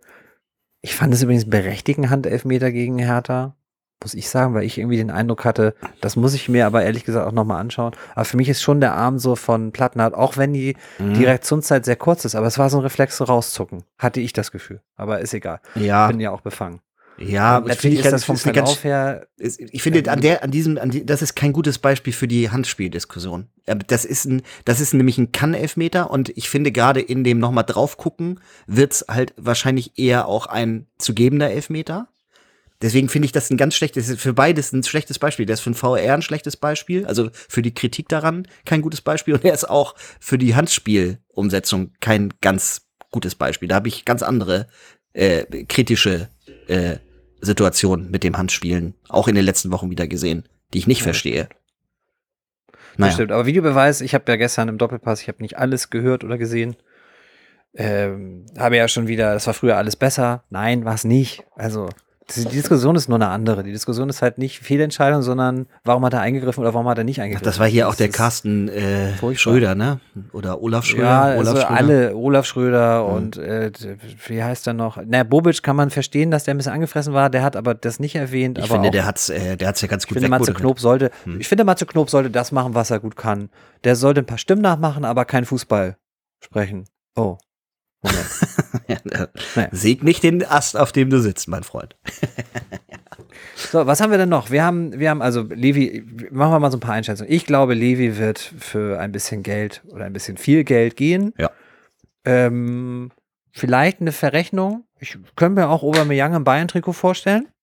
[0.81, 3.57] ich fand es übrigens berechtigten Handelfmeter gegen Hertha,
[4.03, 7.05] muss ich sagen, weil ich irgendwie den Eindruck hatte, das muss ich mir aber ehrlich
[7.05, 7.93] gesagt auch nochmal anschauen.
[8.15, 11.15] Aber für mich ist schon der Arm so von Plattenhardt, auch wenn die, Mhm.
[11.15, 14.33] die Reaktionszeit sehr kurz ist, aber es war so ein Reflex so rauszucken, hatte ich
[14.33, 14.81] das Gefühl.
[14.97, 16.81] Aber ist egal, ja, bin ja auch befangen.
[17.19, 20.53] ja, ich natürlich finde ist ganz- das vom Verlauf her, Ich finde, an der, an
[20.53, 23.49] diesem, an die, das ist kein gutes Beispiel für die Handspieldiskussion.
[23.67, 27.41] Aber Das ist ein, das ist nämlich ein Kann-Elfmeter und ich finde gerade in dem
[27.41, 28.39] nochmal drauf gucken,
[28.69, 32.07] wird's halt wahrscheinlich eher auch ein zu gebender Elfmeter.
[32.81, 35.47] Deswegen finde ich das ein ganz schlechtes, für beides ein schlechtes Beispiel.
[35.47, 39.01] Der ist für den VR ein schlechtes Beispiel, also für die Kritik daran kein gutes
[39.01, 43.69] Beispiel und er ist auch für die Handspielumsetzung kein ganz gutes Beispiel.
[43.69, 44.69] Da habe ich ganz andere
[45.13, 46.29] äh, kritische
[46.69, 46.99] äh,
[47.41, 51.49] Situationen mit dem Handspielen auch in den letzten Wochen wieder gesehen, die ich nicht verstehe.
[52.69, 53.13] Das Naja.
[53.13, 53.33] stimmt.
[53.33, 56.77] Aber Videobeweis, ich habe ja gestern im Doppelpass, ich habe nicht alles gehört oder gesehen.
[57.75, 60.45] Ähm, habe ja schon wieder, das war früher alles besser.
[60.51, 61.45] Nein, war es nicht.
[61.55, 61.89] Also,
[62.37, 63.63] die Diskussion ist nur eine andere.
[63.63, 67.05] Die Diskussion ist halt nicht Fehlentscheidung, sondern warum hat er eingegriffen oder warum hat er
[67.05, 67.45] nicht Ach, eingegriffen.
[67.47, 69.13] das war hier auch der Carsten äh.
[69.35, 70.01] Schröder, ne?
[70.33, 71.05] Oder Olaf Schröder.
[71.05, 71.71] Ja, Olaf also Schröder.
[71.71, 73.15] alle, Olaf Schröder Mhm.
[73.15, 73.73] und äh,
[74.27, 74.99] wie heißt er noch?
[75.07, 77.99] Na, Bobic kann man verstehen, dass der ein bisschen angefressen war, der hat aber das
[78.01, 78.59] nicht erwähnt.
[78.59, 80.53] Ich aber finde, auch der hat's, äh, der hat's ja ganz Ich gut finde, Matze.
[80.53, 81.41] Knob sollte, Hm.
[81.41, 83.49] ich finde, Matze Knob sollte das machen, was er gut kann.
[83.85, 85.97] Der sollte ein paar Stimmen nachmachen, aber kein Fußball
[86.45, 86.85] sprechen.
[87.17, 87.39] Oh.
[88.03, 88.27] Moment.
[89.55, 89.69] Naja.
[89.71, 91.97] Säg nicht den Ast, auf dem du sitzt, mein Freund.
[93.55, 94.51] So, was haben wir denn noch?
[94.51, 97.33] Wir haben, wir haben also Levi, machen wir mal so ein paar Einschätzungen.
[97.33, 101.35] Ich glaube, Levi wird für ein bisschen Geld oder ein bisschen viel Geld gehen.
[101.39, 101.51] Ja.
[102.25, 103.11] Ähm,
[103.53, 104.85] vielleicht eine Verrechnung.
[105.01, 107.49] Ich könnte mir auch Aubameyang im Bayern-Trikot vorstellen.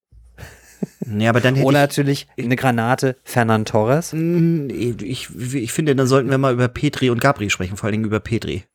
[1.00, 4.14] Nee, aber dann hätte Oder ich, natürlich eine Granate Fernand Torres.
[4.14, 7.94] Ich, ich, ich finde, dann sollten wir mal über Petri und Gabri sprechen, vor allen
[7.94, 8.66] Dingen über Petri.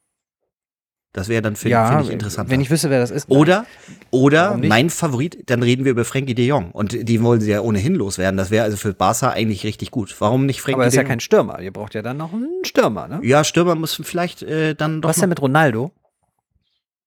[1.12, 2.50] Das wäre dann, finde ja, find ich, interessant.
[2.50, 3.28] Wenn ich wüsste, wer das ist.
[3.28, 3.66] Oder,
[4.12, 6.70] oder mein Favorit, dann reden wir über Frankie de Jong.
[6.70, 8.36] Und die wollen sie ja ohnehin loswerden.
[8.36, 10.14] Das wäre also für Barca eigentlich richtig gut.
[10.20, 11.08] Warum nicht Frankie aber er ist de ja Jong?
[11.08, 11.60] kein Stürmer.
[11.60, 13.18] Ihr braucht ja dann noch einen Stürmer, ne?
[13.24, 15.08] ja, Stürmer muss vielleicht äh, dann doch.
[15.08, 15.90] Was noch- denn mit Ronaldo?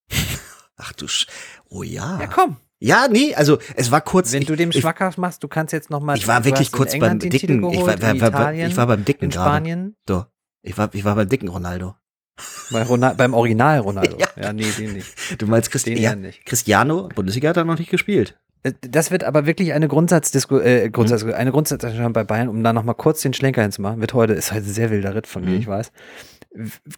[0.78, 1.28] Ach du Sch
[1.70, 2.20] Oh ja.
[2.20, 2.58] Ja, komm.
[2.80, 4.34] Ja, nee, also es war kurz.
[4.34, 6.18] Wenn ich, du dem schmackhaft machst, du kannst jetzt noch mal.
[6.18, 7.64] Ich war wirklich kurz beim Dicken.
[7.72, 9.50] Ich war- geholt, war- in war- Italien, ich war beim Dicken in gerade.
[9.50, 9.96] Spanien.
[10.06, 10.26] So.
[10.62, 11.96] Ich war, ich war beim dicken Ronaldo.
[12.72, 14.18] Bei Ronal beim Original Ronaldo.
[14.20, 14.28] Ja.
[14.42, 14.54] ja.
[14.54, 15.42] nee, den nicht.
[15.42, 16.46] Du meinst Christi ja, nicht.
[16.46, 17.10] Cristiano?
[17.14, 18.38] Bundesliga hat er noch nicht gespielt.
[18.64, 21.34] Äh, Das wird aber wirklich eine Grundsatzdisku äh, Grundsatz Mhm.
[21.34, 24.02] eine Grundsatzdiskussion bei Bayern, um da noch mal kurz den Schlenker hinzumachen.
[24.02, 25.60] Wird heute ist heute ein sehr wilder Ritt von mir, Mhm.
[25.60, 25.92] ich weiß.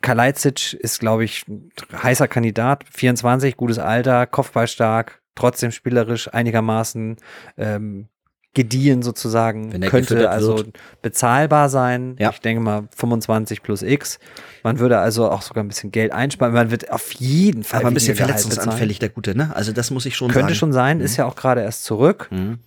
[0.01, 1.45] Kalajdzic ist, glaube ich,
[1.91, 2.83] heißer Kandidat.
[2.91, 7.17] 24, gutes Alter, kopfballstark, trotzdem spielerisch einigermaßen
[7.57, 8.07] ähm,
[8.55, 9.79] gediehen sozusagen.
[9.81, 10.77] Könnte also wird.
[11.03, 12.15] bezahlbar sein.
[12.17, 12.31] Ja.
[12.31, 14.19] Ich denke mal 25 plus X.
[14.63, 16.53] Man würde also auch sogar ein bisschen Geld einsparen.
[16.53, 19.51] Man wird auf jeden Fall Aber ein bisschen verletzungsanfällig, der Gute, ne?
[19.55, 20.55] Also das muss ich schon Könnte sagen.
[20.55, 22.27] schon sein, ist ja auch gerade erst zurück.
[22.31, 22.57] Mhm.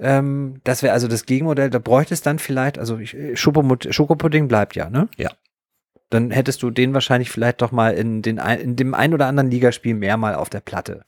[0.00, 1.70] Ähm, das wäre also das Gegenmodell.
[1.70, 5.08] Da bräuchte es dann vielleicht, also ich, Schokopudding bleibt ja, ne?
[5.16, 5.30] Ja.
[6.10, 9.50] Dann hättest du den wahrscheinlich vielleicht doch mal in, den, in dem ein oder anderen
[9.50, 11.02] Ligaspiel mehr mal auf der Platte.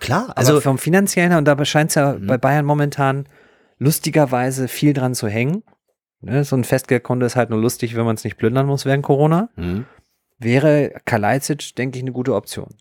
[0.00, 2.26] Klar, Also also vom finanziellen her, und da scheint es ja Mhm.
[2.26, 3.24] bei Bayern momentan
[3.82, 5.64] lustigerweise viel dran zu hängen.
[6.20, 9.02] Ne, so ein Festgeldkonto ist halt nur lustig, wenn man es nicht plündern muss während
[9.02, 9.50] Corona.
[9.56, 9.86] mhm.
[10.38, 12.74] Wäre Kalajdzic, denke ich, eine gute Option.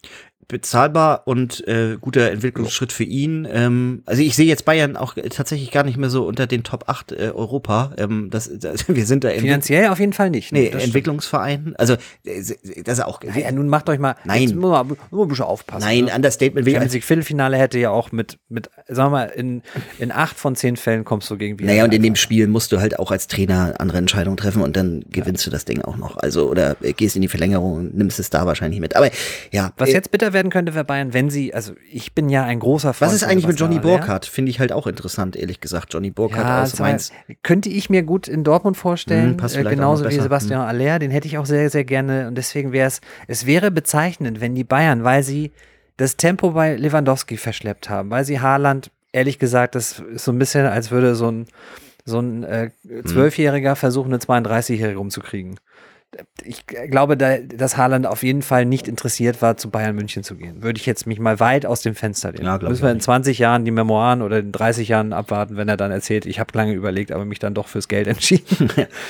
[0.52, 3.48] Bezahlbar und äh, guter Entwicklungsschritt für ihn.
[3.50, 6.84] Ähm, also ich sehe jetzt Bayern auch tatsächlich gar nicht mehr so unter den Top
[6.88, 7.94] 8 äh, Europa.
[7.98, 10.52] Ähm, das, das, wir sind da Finanziell auf jeden Fall nicht.
[10.52, 10.84] nee, das.
[10.84, 11.74] Entwicklungsverein.
[11.78, 11.94] Also
[12.26, 12.44] äh,
[12.84, 14.42] das ist auch Ja, nun macht euch mal, Nein.
[14.42, 15.86] jetzt muss man muss man ein bisschen aufpassen.
[15.86, 16.16] Nein, ne?
[16.16, 19.62] Understatement Champions League Viertelfinale hätte ja auch mit, mit, sagen wir mal, in,
[20.00, 22.12] in acht von zehn Fällen kommst du gegen Naja, und in dem.
[22.16, 25.66] Spiel musst du halt auch als Trainer andere Entscheidungen treffen und dann gewinnst du das
[25.66, 26.18] Ding auch noch.
[26.18, 28.96] Also, oder äh, gehst in die Verlängerung und nimmst es da wahrscheinlich mit.
[28.96, 29.10] Aber
[29.52, 29.72] ja.
[29.78, 32.60] Was äh, jetzt bitter werden könnte für Bayern, wenn sie, also ich bin ja ein
[32.60, 33.78] großer Freund was ist eigentlich mit Johnny.
[33.80, 34.26] Burkhardt?
[34.26, 35.94] Finde ich halt auch interessant, ehrlich gesagt.
[35.94, 37.12] Johnny Burkhardt Ja, aus Mainz.
[37.44, 40.20] könnte ich mir gut in Dortmund vorstellen, Hm, äh, genauso wie.
[40.20, 43.70] Sebastian Aller, den hätte ich auch sehr, sehr gerne und deswegen wäre es, es wäre
[43.72, 45.52] bezeichnend, wenn die Bayern, weil sie
[45.98, 50.40] das Tempo bei Lewandowski verschleppt haben, weil sie Haaland, ehrlich gesagt, das ist so ein
[50.40, 51.46] bisschen, als würde so ein
[52.04, 52.72] so ein äh,
[53.06, 55.60] Zwölfjähriger versuchen, eine 32-Jährige rumzukriegen.
[56.44, 60.36] Ich glaube, da, dass Haaland auf jeden Fall nicht interessiert war, zu Bayern München zu
[60.36, 60.62] gehen.
[60.62, 62.46] Würde ich jetzt mich mal weit aus dem Fenster lehnen.
[62.46, 63.06] Ja, Müssen wir in nicht.
[63.06, 66.52] 20 Jahren die Memoiren oder in 30 Jahren abwarten, wenn er dann erzählt, ich habe
[66.58, 68.70] lange überlegt, aber mich dann doch fürs Geld entschieden.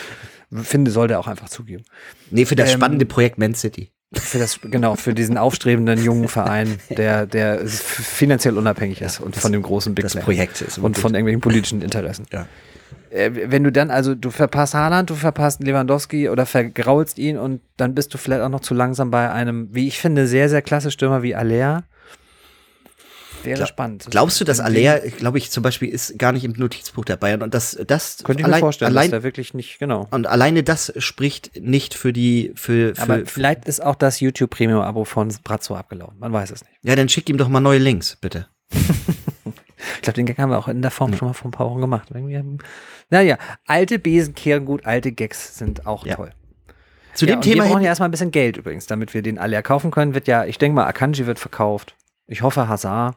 [0.54, 1.84] Finde, sollte er auch einfach zugeben.
[2.30, 3.89] Nee, für das ähm, spannende Projekt Man City.
[4.14, 9.54] Für das, genau, für diesen aufstrebenden jungen Verein, der, der finanziell unabhängig ist und von
[9.54, 10.26] dem großen Big Das Player.
[10.26, 12.26] Projekt ist und von irgendwelchen politischen Interessen.
[12.34, 12.45] Ja.
[13.12, 17.62] Äh, wenn du dann, also du verpasst Haaland, du verpasst Lewandowski oder vergraulst ihn und
[17.78, 20.62] dann bist du vielleicht auch noch zu langsam bei einem, wie ich finde, sehr, sehr
[20.62, 21.84] klasse Stürmer wie Aller.
[23.43, 24.05] Wäre Glaub- spannend.
[24.09, 27.41] Glaubst du, dass Aller, glaube ich, zum Beispiel ist gar nicht im Notizbuch der Bayern
[27.41, 30.07] und das, das Könnte ich allein, mir vorstellen, allein, dass der wirklich nicht, genau.
[30.12, 34.51] und alleine das spricht nicht für die, für, für, Aber vielleicht ist auch das YouTube
[34.51, 36.18] Premium Abo von Brazzo abgelaufen.
[36.20, 36.74] Man weiß es nicht.
[36.84, 38.47] ja, dann schick ihm doch mal neue Links, bitte.
[40.02, 41.70] Ich glaube, den Gag haben wir auch in der Form schon mal vor ein paar
[41.70, 42.10] Wochen gemacht.
[43.12, 43.38] Naja,
[43.68, 46.16] alte Besen kehren gut, alte Gags sind auch Ja.
[46.16, 46.32] toll.
[47.14, 49.38] Zu ja, dem Thema Wir brauchen ja erstmal ein bisschen Geld übrigens, damit wir den
[49.38, 50.16] alle kaufen können.
[50.16, 51.95] Wird ja, ich denke mal, Akanji wird verkauft.
[52.26, 53.16] Ich hoffe, Hazard.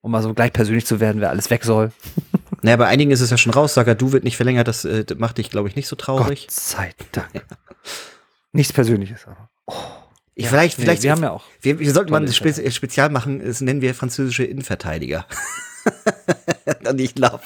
[0.00, 1.92] Um mal so gleich persönlich zu werden, wer alles weg soll.
[2.62, 3.74] Naja, bei einigen ist es ja schon raus.
[3.74, 4.66] Saga, du wird nicht verlängert.
[4.66, 6.46] Das äh, macht dich, glaube ich, nicht so traurig.
[6.46, 7.44] Gott sei Dank.
[8.52, 9.50] Nichts Persönliches, aber.
[10.34, 13.10] Ich, Ja, vielleicht, nee, vielleicht, wir haben ja auch wir, wir sollten mal ein Spezial
[13.10, 13.40] machen.
[13.44, 15.26] Das nennen wir französische Innenverteidiger.
[16.88, 17.40] Und ich glaube,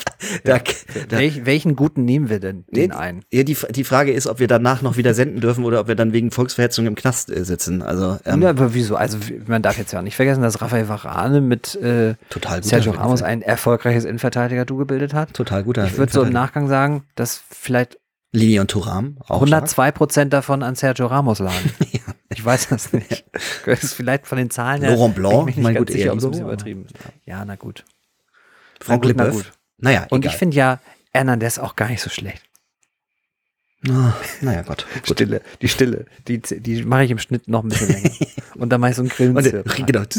[0.45, 3.23] da, da, Welch, welchen guten nehmen wir denn Nee, den ein?
[3.33, 5.95] Ja, die, die Frage ist, ob wir danach noch wieder senden dürfen oder ob wir
[5.95, 7.83] dann wegen Volksverhetzung im Knast äh, sitzen.
[7.83, 8.97] Also ähm, Ja, aber wieso?
[8.97, 12.63] Also man darf jetzt ja auch nicht vergessen, dass Rafael Varane mit äh, total.
[12.63, 15.35] Sergio Ramos ein erfolgreiches Innenverteidiger-Du gebildet hat.
[15.35, 15.87] total guter.
[15.87, 16.31] Ich würde so im.
[16.31, 17.99] Nachgang sagen, dass vielleicht
[18.33, 21.71] Linie und Turam auch 102 Prozent davon an Sergio Ramos lagen.
[22.33, 23.25] Ich weiß das nicht.
[23.67, 24.93] Das ist vielleicht von den Zahlen her.
[24.93, 26.87] Laurent Blanc, mein gut, sicher, eher so, übertrieben.
[27.27, 27.85] Ja, na gut.
[28.83, 29.53] Frank Na gut, na gut.
[29.79, 30.33] Naja, Und egal.
[30.33, 30.81] ich finde ja
[31.13, 32.43] Hernandez auch gar nicht so schlecht.
[33.89, 34.13] Ah,
[34.43, 34.87] naja, Gott.
[35.07, 35.17] Gut.
[35.17, 38.11] Stille, die Stille, die, die mache ich im Schnitt noch ein bisschen länger.
[38.57, 39.35] Und dann mache ich so einen Grillen.
[39.37, 40.03] Und, äh, genau.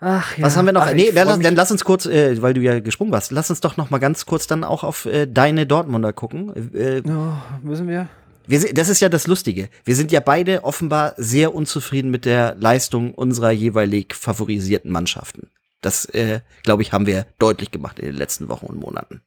[0.00, 0.44] Ach, ja.
[0.44, 0.82] Was haben wir noch?
[0.86, 3.60] Ach, nee, dann, dann lass uns kurz, äh, weil du ja gesprungen warst, lass uns
[3.60, 6.74] doch noch mal ganz kurz dann auch auf äh, deine Dortmunder gucken.
[6.74, 7.32] Äh, Oh,
[7.62, 8.08] müssen wir?
[8.46, 9.68] Wir, das ist ja das Lustige.
[9.84, 15.50] Wir sind ja beide offenbar sehr unzufrieden mit der Leistung unserer jeweilig favorisierten Mannschaften.
[15.80, 19.20] Das, äh, glaube ich, haben wir deutlich gemacht in den letzten Wochen und Monaten.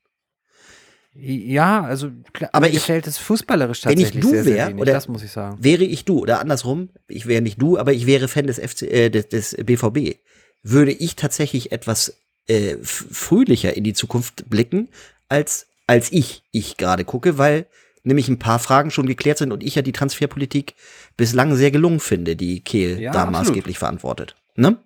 [1.20, 4.68] Ja, also klar, Aber ich- gefällt es fußballerisch wenn ich tatsächlich du sehr, sehr wär,
[4.68, 5.58] wenig, oder- das muss ich sagen.
[5.60, 8.84] Wäre ich du oder andersrum, ich wäre nicht du, aber ich wäre Fan des FC,
[8.84, 10.20] äh, des, des BVB,
[10.62, 14.90] würde ich tatsächlich etwas äh, fröhlicher in die Zukunft blicken,
[15.28, 17.66] als, als ich, ich gerade gucke, weil
[18.08, 20.76] nämlich ein paar Fragen schon geklärt sind und ich ja die Transferpolitik
[21.18, 23.48] bislang sehr gelungen finde, die Kehl Ja, da absolut.
[23.48, 24.36] maßgeblich verantwortet.
[24.56, 24.78] Ne?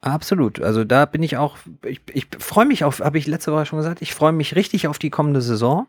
[0.00, 0.60] Absolut.
[0.62, 3.78] Also da bin ich auch, ich, ich freue mich auf, habe ich letzte Woche schon
[3.78, 5.86] gesagt, ich freue mich richtig auf die kommende Saison.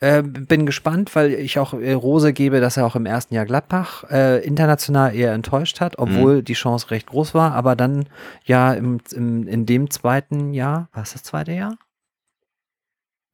[0.00, 3.46] Äh, bin gespannt, weil ich auch äh, Rose gebe, dass er auch im ersten Jahr
[3.46, 8.06] Gladbach äh, international eher enttäuscht hat, obwohl die Chance recht groß war, aber dann
[8.44, 11.76] ja im, im, in dem zweiten Jahr, war es das zweite Jahr?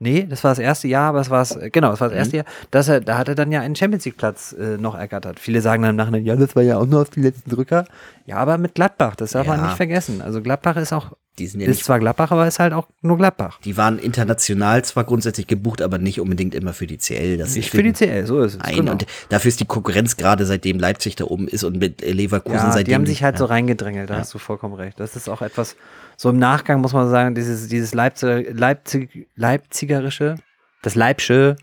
[0.03, 2.38] Nee, das war das erste Jahr, aber das war es, genau, das war das erste
[2.38, 5.38] Jahr, dass er, da hat er dann ja einen Champions League Platz äh, noch ergattert.
[5.38, 7.84] Viele sagen dann im Nachhinein, ja, das war ja auch nur auf die letzten Drücker.
[8.24, 9.66] Ja, aber mit Gladbach, das darf man Ja.
[9.66, 10.22] nicht vergessen.
[10.22, 12.89] Also Gladbach ist auch, Die sind ja ist nicht, zwar Gladbach, aber ist halt auch
[13.01, 13.61] nur Gladbach.
[13.64, 17.39] die waren international zwar grundsätzlich gebucht, aber nicht unbedingt immer für die CL.
[17.39, 18.59] Das Nicht für die CL, so ist es.
[18.59, 18.93] Nein, genau.
[18.93, 22.72] und dafür ist die Konkurrenz gerade seitdem Leipzig da oben ist und mit Leverkusen ja,
[22.72, 22.85] seitdem.
[22.85, 23.51] die haben sich halt so ja.
[23.51, 25.01] reingedrängelt, da hast du vollkommen recht.
[25.01, 25.76] Das ist auch etwas,
[26.16, 30.35] so im Nachgang muss man sagen, dieses, dieses Leipzig, Leipzig, Leipzigerische,
[30.83, 31.57] das Leipsche,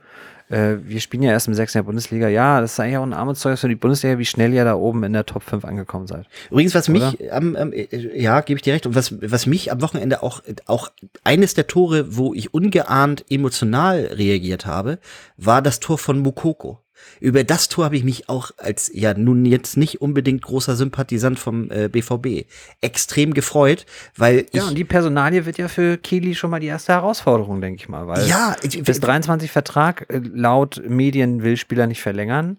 [0.50, 2.28] äh, wir spielen ja erst im sechsten Jahr Bundesliga.
[2.30, 5.04] Ja, das ist eigentlich auch ein Armutszeugnis für die Bundesliga, wie schnell ihr da oben
[5.04, 6.26] in der Top 5 angekommen seid.
[6.50, 7.88] Übrigens, was mich, am am, äh,
[8.20, 10.90] ja, gebe ich dir recht, und was, was mich am Wochenende auch, auch
[11.24, 15.00] eines der Tore, wo ich ungeahnt emotional reagiert habe,
[15.38, 16.80] war das Tor von Mukoko.
[17.20, 21.40] Über das Tor habe ich mich auch als ja nun jetzt nicht unbedingt großer Sympathisant
[21.40, 22.46] vom äh, BVB
[22.82, 23.86] extrem gefreut,
[24.16, 27.62] weil ich Ja, und die Personalie wird ja für Kili schon mal die erste Herausforderung,
[27.62, 28.08] denke ich mal.
[28.08, 32.58] Weil ja, ich, bis 23 Vertrag, laut Medien will Spieler nicht verlängern.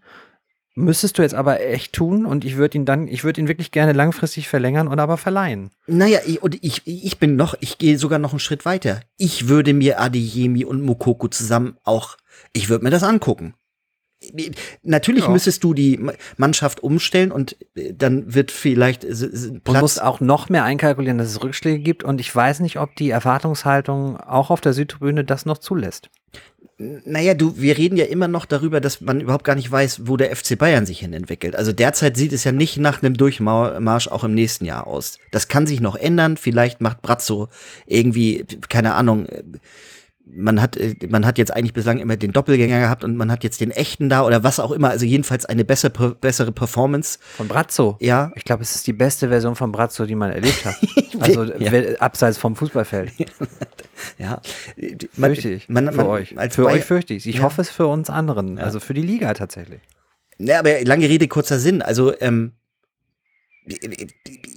[0.78, 3.72] Müsstest du jetzt aber echt tun und ich würde ihn dann, ich würde ihn wirklich
[3.72, 5.70] gerne langfristig verlängern und aber verleihen.
[5.88, 9.01] Naja, ich, und ich, ich bin noch, ich gehe sogar noch einen Schritt weiter.
[9.16, 12.16] Ich würde mir Adeyemi und Mokoko zusammen auch,
[12.53, 13.55] ich würde mir das angucken.
[14.83, 15.31] Natürlich Ja.
[15.31, 19.03] müsstest du die Ma- Mannschaft umstellen und äh, dann wird vielleicht
[19.64, 19.81] Platz.
[19.81, 22.03] musst auch noch mehr einkalkulieren, dass es Rückschläge gibt.
[22.05, 26.11] Und ich weiß nicht, ob die Erwartungshaltung auch auf der Südtribüne das noch zulässt.
[26.81, 30.16] Naja, du, wir reden ja immer noch darüber, dass man überhaupt gar nicht weiß, wo
[30.16, 31.57] der FC Bayern sich hin entwickelt.
[31.57, 35.19] Also derzeit sieht es ja nicht nach einem Durchmarsch auch im nächsten Jahr aus.
[35.33, 36.37] Das kann sich noch ändern.
[36.37, 37.49] Vielleicht macht Brazzo
[37.87, 39.43] irgendwie, keine Ahnung, äh,
[40.31, 43.45] man hat, äh, man hat jetzt eigentlich bislang immer den Doppelgänger gehabt und man hat
[43.45, 44.91] jetzt den echten da oder was auch immer.
[44.91, 47.18] Also jedenfalls eine bessere, bessere Performance.
[47.37, 47.97] Von Brazzo.
[48.01, 48.31] Ja.
[48.37, 50.76] Ich glaube, es ist die beste Version von Brazzo, die man erlebt hat.
[51.20, 51.72] Also Ja.
[51.99, 53.12] abseits vom Fußballfeld.
[54.18, 54.41] Ja.
[55.16, 55.68] Man, Fürchte ich.
[55.68, 56.39] man, für man, euch.
[56.39, 57.26] Als Für Bayer- euch fürchte ich.
[57.26, 57.43] Ich Ja.
[57.43, 58.59] hoffe es für uns anderen.
[58.59, 59.81] Also für die Liga tatsächlich.
[60.39, 61.83] Ja, aber lange Rede, kurzer Sinn.
[61.83, 62.53] Also, ähm,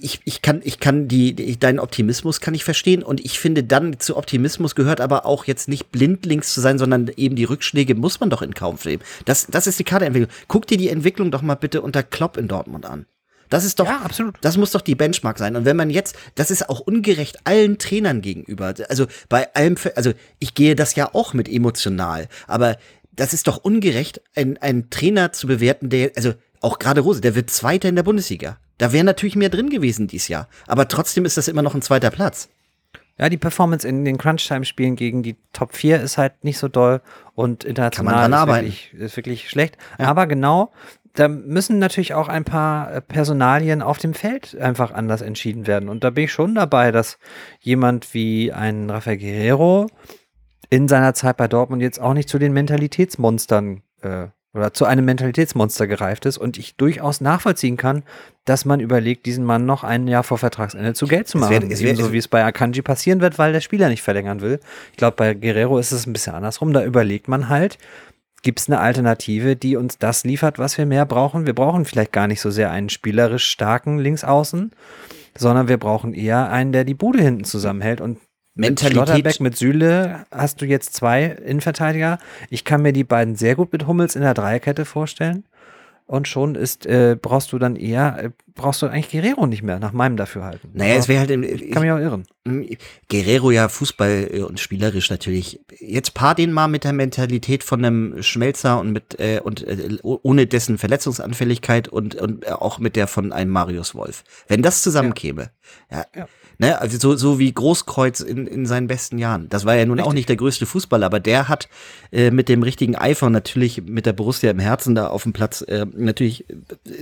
[0.00, 3.64] ich, ich kann, ich kann die, die, deinen Optimismus kann ich verstehen und ich finde
[3.64, 7.94] dann zu Optimismus gehört aber auch jetzt nicht blindlings zu sein, sondern eben die Rückschläge
[7.94, 9.02] muss man doch in Kauf nehmen.
[9.24, 10.32] Das, das ist die Kaderentwicklung.
[10.48, 13.06] Guck dir die Entwicklung doch mal bitte unter Klopp in Dortmund an.
[13.50, 14.36] Das ist doch, Ja, absolut.
[14.40, 15.56] das muss doch die Benchmark sein.
[15.56, 18.72] Und wenn man jetzt, das ist auch ungerecht allen Trainern gegenüber.
[18.88, 22.78] Also bei allem, also ich gehe das ja auch mit emotional, aber
[23.12, 26.32] das ist doch ungerecht, einen, einen Trainer zu bewerten, der, also
[26.62, 28.56] auch gerade Rose, der wird Zweiter in der Bundesliga.
[28.82, 30.48] Da wäre natürlich mehr drin gewesen dieses Jahr.
[30.66, 32.48] Aber trotzdem ist das immer noch ein zweiter Platz.
[33.16, 37.00] Ja, die Performance in den Crunch-Time-Spielen gegen die Top 4 ist halt nicht so doll
[37.36, 39.78] und international ist, wirklich, ist wirklich schlecht.
[39.98, 40.72] Aber genau,
[41.12, 45.88] da müssen natürlich auch ein paar äh, Personalien auf dem Feld einfach anders entschieden werden.
[45.88, 47.20] Und da bin ich schon dabei, dass
[47.60, 49.86] jemand wie ein Rafael Guerrero
[50.70, 55.04] in seiner Zeit bei Dortmund jetzt auch nicht zu den Mentalitätsmonstern äh, oder zu einem
[55.06, 58.02] Mentalitätsmonster gereift ist und ich durchaus nachvollziehen kann,
[58.44, 61.62] dass man überlegt, diesen Mann noch ein Jahr vor Vertragsende zu Geld zu Es machen.
[61.62, 64.40] wär- es wär- Ebenso wie es bei Akanji passieren wird, weil der Spieler nicht verlängern
[64.40, 64.60] will.
[64.90, 66.72] Ich glaube, bei Guerrero ist es ein bisschen andersrum.
[66.72, 67.78] Da überlegt man halt,
[68.42, 71.46] gibt es eine Alternative, die uns das liefert, was wir mehr brauchen?
[71.46, 74.72] Wir brauchen vielleicht gar nicht so sehr einen spielerisch starken Linksaußen,
[75.38, 78.18] sondern wir brauchen eher einen, der die Bude hinten zusammenhält und
[78.54, 82.18] mit Mentalität- Schlotterbeck, mit Süle hast du jetzt zwei Innenverteidiger.
[82.50, 85.44] Ich kann mir die beiden sehr gut mit Hummels in der Dreierkette vorstellen.
[86.04, 89.78] Und schon ist, äh, brauchst du dann eher, äh, brauchst du eigentlich Guerrero nicht mehr,
[89.78, 90.68] nach meinem Dafürhalten.
[90.74, 92.24] Naja, es wäre halt, im- ich kann mich auch irren.
[93.08, 95.60] Guerrero ja Fußball äh, und spielerisch natürlich.
[95.78, 99.96] Jetzt paar den mal mit der Mentalität von einem Schmelzer und mit äh, und äh,
[100.02, 104.24] ohne dessen Verletzungsanfälligkeit und und äh, auch mit der von einem Marius Wolf.
[104.48, 105.50] Wenn das zusammenkäme,
[105.90, 106.04] ja.
[106.14, 106.26] Ja.
[106.58, 109.48] Ne, also so, so wie Großkreuz in, in seinen besten Jahren.
[109.48, 111.68] Das war ja nun auch nicht der größte Fußballer, aber der hat
[112.10, 115.62] äh, mit dem richtigen Eifer natürlich mit der Borussia im Herzen da auf dem Platz
[115.62, 116.46] äh, natürlich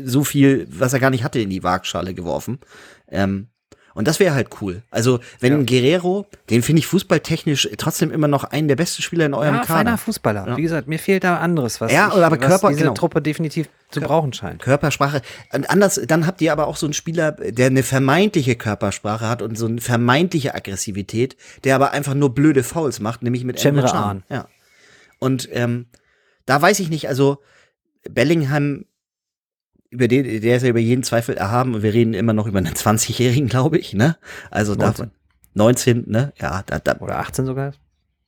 [0.04, 2.58] so viel, was er gar nicht hatte, in die Waagschale geworfen.
[3.08, 3.48] Ähm,
[3.94, 4.82] Und das wäre halt cool.
[4.90, 5.64] Also, wenn Ja.
[5.64, 9.62] Guerrero, den finde ich fußballtechnisch trotzdem immer noch einen der besten Spieler in eurem Ja,
[9.64, 9.98] feiner Kader.
[9.98, 10.46] Fußballer.
[10.48, 10.56] Ja.
[10.56, 12.94] Wie gesagt, mir fehlt da anderes, was, Ja, ich, aber Körper- diese genau.
[12.94, 14.62] Truppe definitiv zu brauchen scheint.
[14.62, 15.22] Körpersprache.
[15.52, 19.42] Und anders, dann habt ihr aber auch so einen Spieler, der eine vermeintliche Körpersprache hat
[19.42, 23.88] und so eine vermeintliche Aggressivität, der aber einfach nur blöde Fouls macht, nämlich mit Emre.
[23.90, 24.22] Can.
[24.28, 24.46] Ja.
[25.18, 25.86] Und ähm,
[26.46, 27.38] da weiß ich nicht, also
[28.08, 28.84] Bellingham,
[29.90, 32.58] über den, der ist ja über jeden Zweifel erhaben und wir reden immer noch über
[32.58, 34.16] einen 20-Jährigen, glaube ich, ne?
[34.50, 35.06] Also 19.
[35.06, 35.10] da
[35.54, 36.32] 19, ne?
[36.40, 37.72] Ja, da, da Oder 18 sogar.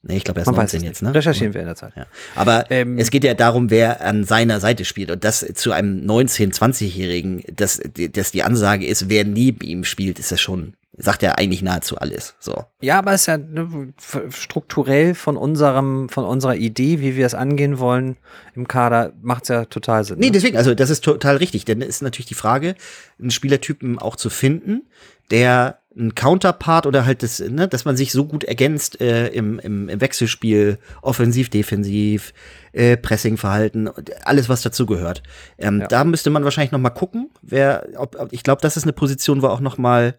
[0.03, 1.15] nee, ich glaube, er ist Man weiß 19 es jetzt, ne?
[1.15, 1.93] Recherchieren wir in der Zeit.
[1.97, 2.07] Ja.
[2.35, 5.11] Aber Ähm, es geht ja darum, wer an seiner Seite spielt.
[5.13, 10.19] Und das zu einem 19-, 20-Jährigen, dass, dass die Ansage ist, wer neben ihm spielt,
[10.19, 12.35] ist ja schon, sagt ja eigentlich nahezu alles.
[12.39, 12.65] So.
[12.81, 13.95] Ja, aber es ist ja ne,
[14.31, 18.17] strukturell von unserem, von unserer Idee, wie wir es angehen wollen,
[18.55, 20.19] im Kader, macht es ja total Sinn.
[20.19, 20.33] Nee, ne?
[20.33, 21.65] deswegen, also das ist total richtig.
[21.65, 22.75] Denn es ist natürlich die Frage,
[23.19, 24.83] einen Spielertypen auch zu finden,
[25.31, 29.59] der ein Counterpart oder halt das, ne, dass man sich so gut ergänzt äh, im,
[29.59, 32.33] im, im Wechselspiel, offensiv, defensiv,
[32.73, 33.91] äh, Pressingverhalten,
[34.25, 35.23] alles was dazu gehört.
[35.59, 35.89] Ähm, Ja.
[35.89, 38.93] Da müsste man wahrscheinlich noch mal gucken, wer, ob, ob, ich glaube, das ist eine
[38.93, 40.15] Position, wo auch noch mal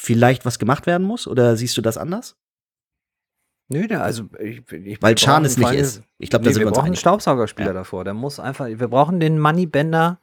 [0.00, 1.26] vielleicht was gemacht werden muss.
[1.28, 2.36] Oder siehst du das anders?
[3.68, 6.02] Nö, der, also ich, ich, Weil Chan es nicht ist.
[6.18, 6.96] Ich glaube, da Nee, sind wir wir brauchen einen.
[6.96, 7.72] Staubsaugerspieler Ja.
[7.74, 8.02] davor.
[8.04, 10.18] Der muss einfach, wir brauchen den Moneybender,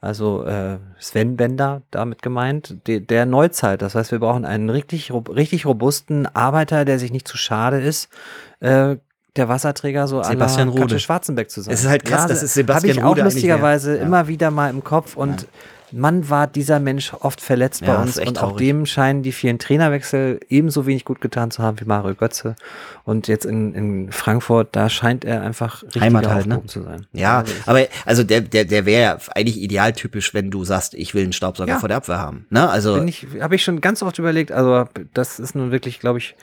[0.00, 3.82] also äh, Sven Bender damit gemeint, de, der Neuzeit.
[3.82, 8.08] Das heißt, wir brauchen einen richtig, richtig robusten Arbeiter, der sich nicht zu schade ist,
[8.60, 8.96] äh,
[9.34, 10.72] der Wasserträger so Sebastian.
[10.74, 11.74] Katja Schwarzenbeck zu sein.
[11.74, 13.96] Es ist halt krass, dass es Sebastian Habe ich auch eigentlich lustigerweise.
[13.96, 14.02] Ja.
[14.04, 15.48] immer wieder mal im Kopf und
[15.92, 19.58] Mann war dieser Mensch oft verletzt Ja, bei uns und auch dem scheinen die vielen
[19.58, 22.56] Trainerwechsel ebenso wenig gut getan zu haben wie Mario Götze.
[23.04, 26.64] Und jetzt in, in Frankfurt, da scheint er einfach richtig halt, ne?
[26.66, 27.06] zu sein.
[27.12, 31.14] Ja, Also aber also der, der, der wäre ja eigentlich idealtypisch, wenn du sagst, ich
[31.14, 31.78] will einen Staubsauger Ja.
[31.78, 32.46] vor der Abwehr haben.
[32.50, 32.68] Ne?
[32.68, 32.96] Also
[33.40, 34.84] habe ich schon ganz oft überlegt, also
[35.14, 36.36] das ist nun wirklich, glaube ich,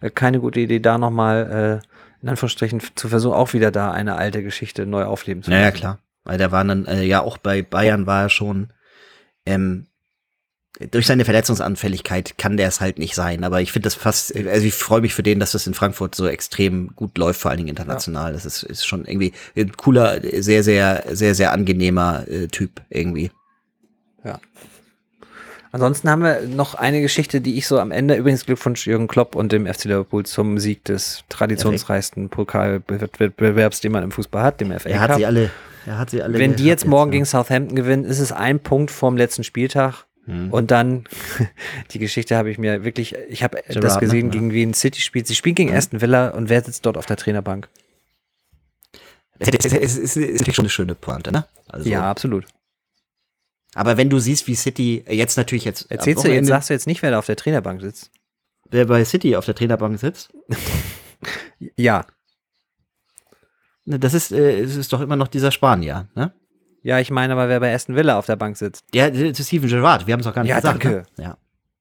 [0.00, 1.86] äh, keine gute Idee, da nochmal äh,
[2.22, 5.76] in Anführungsstrichen zu versuchen, auch wieder da eine alte Geschichte neu aufleben zu Naja, lassen.
[5.76, 5.98] klar.
[6.24, 8.68] Weil der war dann, äh, ja, auch bei Bayern war er schon,
[9.46, 9.86] ähm,
[10.90, 13.44] durch seine Verletzungsanfälligkeit kann der es halt nicht sein.
[13.44, 16.14] Aber ich finde das fast, also ich freue mich für den, dass das in Frankfurt
[16.14, 18.32] so extrem gut läuft, vor allen Dingen international.
[18.32, 23.30] Das ist, ist schon irgendwie ein cooler, sehr, sehr, sehr, sehr angenehmer äh, Typ irgendwie.
[25.72, 29.34] Ansonsten haben wir noch eine Geschichte, die ich so am Ende, übrigens Glückwunsch Jürgen Klopp
[29.34, 34.78] und dem FC Liverpool zum Sieg des traditionsreichsten Pokalwettbewerbs, den man im Fußball hat, dem
[34.78, 35.18] FA Er hat Cup.
[35.18, 35.50] sie alle,
[35.86, 36.38] er hat sie alle.
[36.38, 37.16] Wenn die jetzt morgen ja.
[37.16, 40.06] gegen Southampton gewinnen, ist es ein Punkt vorm letzten Spieltag.
[40.24, 40.52] Hm.
[40.52, 41.04] Und dann,
[41.90, 44.32] die Geschichte habe ich mir wirklich, ich habe das Gerrard, gesehen, ne?
[44.32, 45.26] Gegen wen City spielt.
[45.26, 47.68] Sie spielen gegen Aston Villa und wer sitzt dort auf der Trainerbank?
[49.38, 49.48] Es
[49.96, 51.46] ist, natürlich schon eine schöne Pointe, ne?
[51.68, 52.44] Also, Ja, absolut.
[53.74, 55.90] Aber wenn du siehst, wie City jetzt natürlich jetzt.
[55.90, 58.12] Erzählst du jetzt, sagst du jetzt nicht, wer da auf der Trainerbank sitzt?
[58.72, 60.32] wer bei City auf der Trainerbank sitzt?
[61.76, 62.04] Ja.
[63.84, 66.32] Ne, Das ist, äh, es ist doch immer noch dieser Spanier, ne?
[66.84, 68.84] Ja, ich meine aber, wer bei Aston Villa auf der Bank sitzt.
[68.92, 70.84] Ja, das ist Steven Gerrard, wir haben es auch gar nicht Ja, gesagt.
[70.84, 71.04] danke.
[71.16, 71.24] Ne?
[71.24, 71.36] Ja.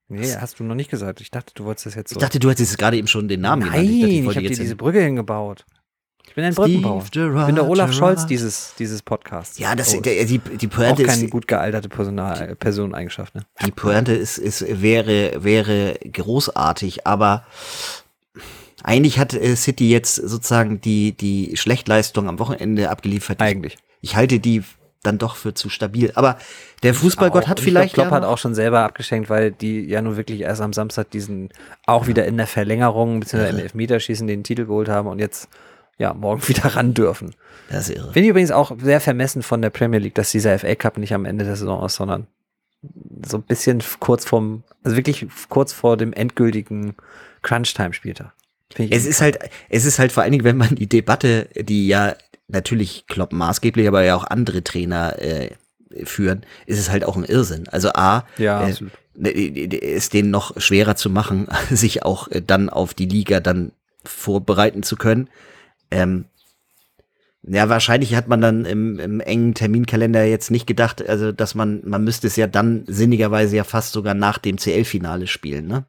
[0.10, 1.22] Nee, hast du noch nicht gesagt.
[1.22, 2.18] Ich dachte, du wolltest das jetzt so.
[2.18, 4.12] Ich dachte, du hättest gerade eben schon den Namen Nein, genannt.
[4.12, 5.66] ich, wollte habe dir jetzt diese Brücke hingebaut.
[6.28, 7.04] Ich bin ein Steve Brückenbauer.
[7.12, 8.18] Gerrard, ich bin der Olaf Gerrard.
[8.18, 9.58] Scholz dieses, dieses Podcasts.
[9.58, 13.34] Ja, das, Oh, der, die, die auch Pointe keine ist, gut gealterte Personal, Personeneigenschaft.
[13.36, 13.42] Ne?
[13.66, 17.46] die Pointe ist, ist, wäre, wäre großartig, aber
[18.84, 23.42] eigentlich hat äh, City jetzt sozusagen die, die Schlechtleistung am Wochenende abgeliefert.
[23.42, 23.78] Eigentlich.
[24.02, 24.64] Ich halte die
[25.04, 26.12] dann doch für zu stabil.
[26.16, 26.38] Aber
[26.84, 27.48] der Fußballgott Auch.
[27.48, 27.88] hat vielleicht.
[27.88, 30.62] Ich glaub, Klopp ja hat auch schon selber abgeschenkt, weil die ja nun wirklich erst
[30.62, 31.50] am Samstag diesen
[31.86, 33.50] auch wieder in der Verlängerung bzw.
[33.50, 35.50] im Elfmeterschießen den Titel geholt haben und jetzt
[35.98, 37.36] ja morgen wieder ran dürfen.
[37.70, 38.12] Das ist irre.
[38.14, 41.14] Finde ich übrigens auch sehr vermessen von der Premier League, dass dieser FA Cup nicht
[41.14, 42.28] am Ende der Saison ist, sondern
[43.26, 46.96] so ein bisschen kurz vorm, also wirklich kurz vor dem endgültigen
[47.44, 48.34] Crunch-Time-Spieltag.
[48.92, 52.16] Es ist halt, es ist halt vor allen Dingen, wenn man die Debatte, die ja
[52.48, 55.52] natürlich Klopp maßgeblich, aber ja auch andere Trainer äh,
[56.04, 57.68] führen, ist es halt auch ein Irrsinn.
[57.68, 58.92] Also A, Ja, äh, absolut.
[59.16, 63.72] es denen noch schwerer zu machen, sich auch äh, dann auf die Liga dann
[64.04, 65.30] vorbereiten zu können.
[65.92, 66.26] Ähm,
[67.44, 71.82] ja, wahrscheinlich hat man dann im, im engen Terminkalender jetzt nicht gedacht, also dass man,
[71.84, 75.86] man müsste es ja dann sinnigerweise ja fast sogar nach dem CL-Finale spielen, ne?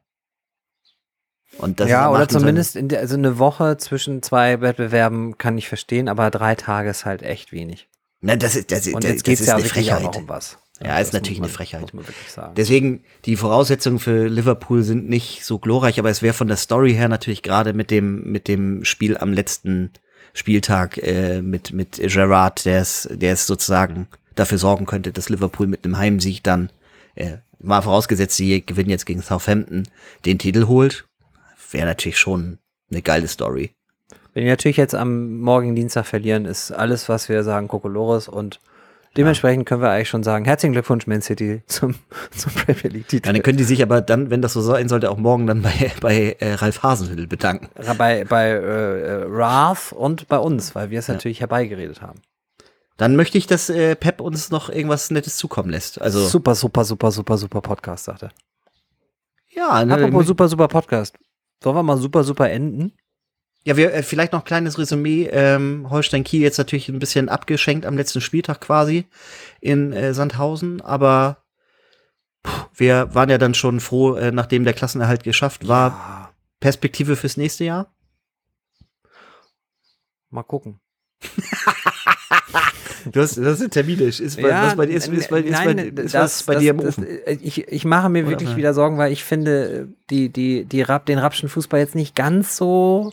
[1.57, 2.39] Und das ist ja, oder 28.
[2.39, 6.89] zumindest in der, also eine Woche zwischen zwei Wettbewerben kann ich verstehen, aber drei Tage
[6.89, 7.87] ist halt echt wenig.
[8.21, 10.15] Na, das ist, das ist, Und das, jetzt das geht's ist ja eine Frechheit.
[10.17, 10.57] um was.
[10.83, 11.81] Ja, ist das natürlich muss eine man- Frechheit.
[11.81, 12.55] Muss man wirklich sagen.
[12.55, 16.93] Deswegen, die Voraussetzungen für Liverpool sind nicht so glorreich, aber es wäre von der Story
[16.93, 19.91] her natürlich gerade mit dem, mit dem Spiel am letzten
[20.33, 25.67] Spieltag äh, mit, mit Gerard, der es, der es sozusagen dafür sorgen könnte, dass Liverpool
[25.67, 26.71] mit einem Heimsieg dann
[27.15, 29.83] äh, mal vorausgesetzt, sie gewinnen jetzt gegen Southampton,
[30.25, 31.05] den Titel holt,
[31.73, 32.59] wäre natürlich schon
[32.91, 33.71] eine geile Story.
[34.33, 38.59] Wenn wir natürlich jetzt am morgigen Dienstag verlieren, ist alles, was wir sagen, Kokolores und
[39.15, 41.95] dementsprechend können wir eigentlich schon sagen, herzlichen Glückwunsch Man City zum,
[42.35, 43.27] zum Premier League Titel.
[43.27, 45.61] Ja, dann können die sich aber dann, wenn das so sein sollte, auch morgen dann
[45.61, 47.69] bei, bei äh, Ralf Hasenhüttl bedanken.
[47.97, 52.19] bei bei äh, Ralph und bei uns, weil wir es natürlich herbeigeredet haben.
[52.97, 56.01] Dann möchte ich, dass äh, Pep uns noch irgendwas Nettes zukommen lässt.
[56.01, 58.31] Also Super, super, super, super, super Podcast, sagt er.
[59.49, 61.17] ja, ne, Apropos super, super Podcast.
[61.63, 62.93] Sollen wir mal super, super enden?
[63.63, 65.29] Ja, wir, äh, vielleicht noch ein kleines Resümee.
[65.31, 69.05] Ähm, Holstein Kiel jetzt natürlich ein bisschen abgeschenkt am letzten Spieltag quasi
[69.61, 71.37] in äh, Sandhausen, aber
[72.43, 75.89] puh, wir waren ja dann schon froh, äh, nachdem der Klassenerhalt geschafft war.
[75.89, 77.93] Ja, Perspektive fürs nächste Jahr?
[80.29, 80.79] mal gucken.
[83.11, 84.19] Du hast, das ist terminisch.
[84.19, 86.53] Ist bei, was bei dir ist, ist, bei, ist, nein, bei, ist das- was bei
[86.53, 87.05] das- dir im Ofen.
[87.41, 88.55] Ich, ich mache mir Oder wirklich was?
[88.57, 92.55] wieder Sorgen, weil ich finde die, die, die Rap, den Rapschen Fußball jetzt nicht ganz
[92.55, 93.11] so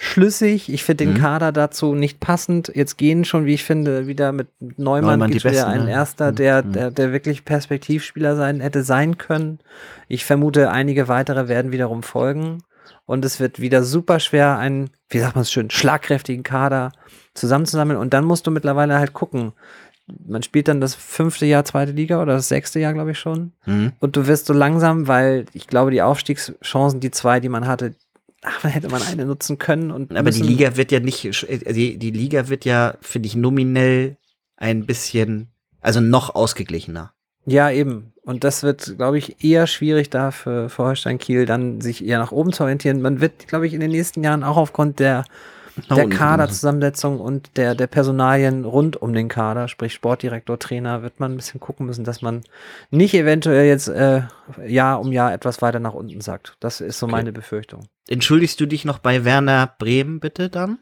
[0.00, 0.72] schlüssig.
[0.72, 1.18] Ich finde den Mhm.
[1.18, 2.70] Kader dazu nicht passend.
[2.74, 5.90] Jetzt gehen schon, wie ich finde, wieder mit Neumann, Neumann wieder Besten, ein ne?
[5.90, 6.36] erster, Mhm.
[6.36, 6.72] der, Mhm.
[6.72, 9.58] der, der wirklich Perspektivspieler sein hätte sein können.
[10.06, 12.62] Ich vermute, einige weitere werden wiederum folgen.
[13.06, 16.92] Und es wird wieder super schwer, einen, wie sagt man es schön, schlagkräftigen Kader
[17.38, 17.98] zusammenzusammeln.
[17.98, 19.52] Und dann musst du mittlerweile halt gucken.
[20.26, 23.52] Man spielt dann das fünfte Jahr zweite Liga oder das sechste Jahr, glaube ich schon.
[23.66, 23.92] Mhm.
[24.00, 27.94] Und du wirst so langsam, weil ich glaube, die Aufstiegschancen, die zwei, die man hatte,
[28.42, 29.90] ach, hätte man eine nutzen können.
[29.90, 33.36] Und Aber die Liga wird ja nicht, äh, die, die Liga wird ja, finde ich,
[33.36, 34.16] nominell
[34.56, 35.48] ein bisschen,
[35.80, 37.12] also noch ausgeglichener.
[37.46, 38.12] Ja, eben.
[38.22, 42.18] Und das wird, glaube ich, eher schwierig da für, für Holstein Kiel, dann sich eher
[42.18, 43.00] nach oben zu orientieren.
[43.00, 45.24] Man wird, glaube ich, in den nächsten Jahren auch aufgrund der,
[45.90, 51.32] der Kaderzusammensetzung und der, der Personalien rund um den Kader, sprich Sportdirektor, Trainer, wird man
[51.32, 52.42] ein bisschen gucken müssen, dass man
[52.90, 54.22] nicht eventuell jetzt äh,
[54.66, 56.56] Jahr um Jahr etwas weiter nach unten sagt.
[56.60, 57.12] Das ist so Okay.
[57.12, 57.86] meine Befürchtung.
[58.08, 60.78] Entschuldigst du dich noch bei Werner Bremen bitte dann?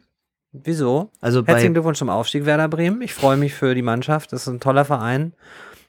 [0.52, 1.10] Wieso?
[1.20, 3.02] Also Herzlichen Glückwunsch zum Aufstieg, Werder Bremen.
[3.02, 4.32] Ich freue mich für die Mannschaft.
[4.32, 5.34] Das ist ein toller Verein.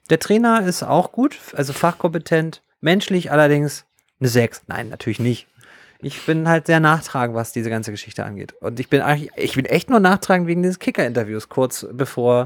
[0.10, 2.64] Der Trainer ist auch gut, also fachkompetent.
[2.82, 3.86] Menschlich allerdings
[4.20, 4.64] eine 6.
[4.68, 5.48] Nein, natürlich nicht.
[6.00, 8.54] Ich bin halt sehr nachtragend, was diese ganze Geschichte angeht.
[8.62, 12.46] Und ich bin eigentlich, ich bin echt nur nachtragend wegen dieses Kicker-Interviews, kurz bevor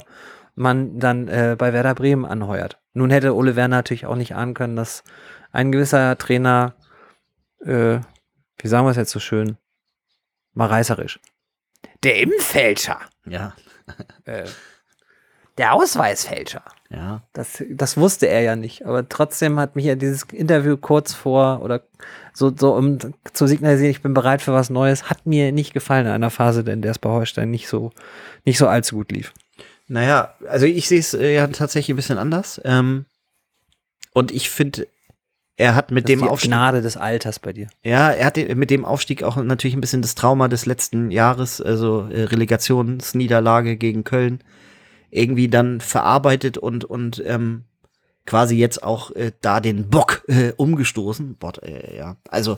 [0.56, 2.80] man dann äh, bei Werder Bremen anheuert.
[2.94, 5.04] Nun hätte Ole Werner natürlich auch nicht ahnen können, dass
[5.52, 6.76] ein gewisser Trainer,
[7.66, 8.00] äh,
[8.58, 9.58] wie sagen wir es jetzt so schön,
[10.54, 11.20] mal reißerisch.
[12.04, 13.54] Der Impffälscher ja,
[14.26, 14.46] äh,
[15.58, 16.64] der Ausweisfälscher.
[16.92, 17.24] Ja.
[17.34, 18.86] Das, das wusste er ja nicht.
[18.86, 21.84] Aber trotzdem hat mich ja dieses Interview kurz vor oder
[22.34, 22.98] so, so um
[23.34, 26.62] zu signalisieren, ich bin bereit für was Neues, hat mir nicht gefallen in einer Phase,
[26.70, 27.92] in der es bei Holstein nicht so,
[28.46, 29.34] nicht so allzu gut lief.
[29.88, 32.62] Naja, also ich sehe es äh, ja tatsächlich ein bisschen anders.
[32.64, 33.06] Ähm,
[34.14, 34.88] und ich finde,
[35.58, 37.68] er hat mit Das ist dem die Aufstieg, Gnade des Alters bei dir.
[37.84, 41.62] ja, er hat mit dem Aufstieg auch natürlich ein bisschen das Trauma des letzten Jahres,
[41.62, 44.40] also äh, Relegationsniederlage gegen Köln,
[45.12, 47.66] irgendwie dann verarbeitet und und ähm,
[48.26, 51.36] quasi jetzt auch äh, da den Bock äh, umgestoßen.
[51.36, 52.58] Boah, äh, ja, also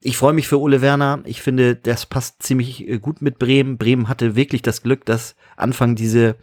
[0.00, 1.22] ich freue mich für Ole Werner.
[1.24, 3.78] Ich finde, das passt ziemlich äh, gut mit Bremen.
[3.78, 6.36] Bremen hatte wirklich das Glück, dass Anfang diese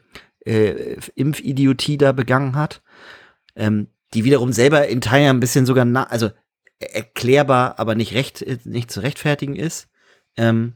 [0.46, 2.82] äh, Impfidiotie da begangen hat,
[3.56, 6.32] ähm, die wiederum selber in Teilen ein bisschen sogar, na also
[6.80, 9.90] erklärbar, aber nicht recht, äh, nicht zu rechtfertigen ist.
[10.38, 10.74] Ähm,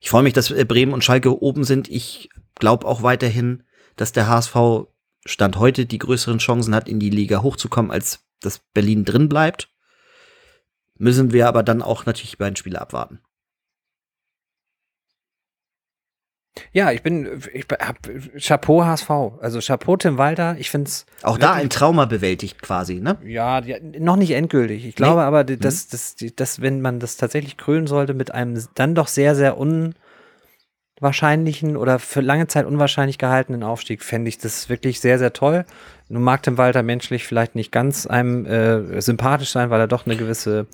[0.00, 1.88] ich freue mich, dass äh, Bremen und Schalke oben sind.
[1.88, 3.64] Ich glaube auch weiterhin,
[3.96, 4.88] dass der HSV
[5.24, 9.68] Stand heute die größeren Chancen hat, in die Liga hochzukommen, als dass Berlin drin bleibt.
[10.96, 13.20] Müssen wir aber dann auch natürlich die beiden Spiele abwarten.
[16.72, 17.98] Ja, ich bin, ich hab
[18.38, 19.10] Chapeau HSV.
[19.40, 20.56] Also Chapeau Tim Walter.
[20.58, 23.16] Ich finde es Auch da ein Trauma bewältigt quasi, ne?
[23.24, 24.86] Ja, die, noch nicht endgültig.
[24.86, 28.62] Ich glaube aber, die- dass, die- dass, wenn man das tatsächlich krönen sollte mit einem
[28.74, 29.56] dann doch sehr, sehr
[31.00, 35.64] unwahrscheinlichen oder für lange Zeit unwahrscheinlich gehaltenen Aufstieg, fände ich das wirklich sehr, sehr toll.
[36.08, 40.06] Nun mag Tim Walter menschlich vielleicht nicht ganz einem äh, sympathisch sein, weil er doch
[40.06, 40.66] eine gewisse,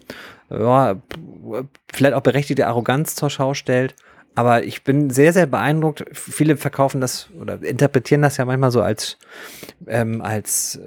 [0.49, 0.97] ja,
[1.93, 3.95] vielleicht auch berechtigte Arroganz zur Schau stellt.
[4.35, 6.05] Aber ich bin sehr, sehr beeindruckt.
[6.13, 9.17] Viele verkaufen das oder interpretieren das ja manchmal so als,
[9.87, 10.81] ähm, als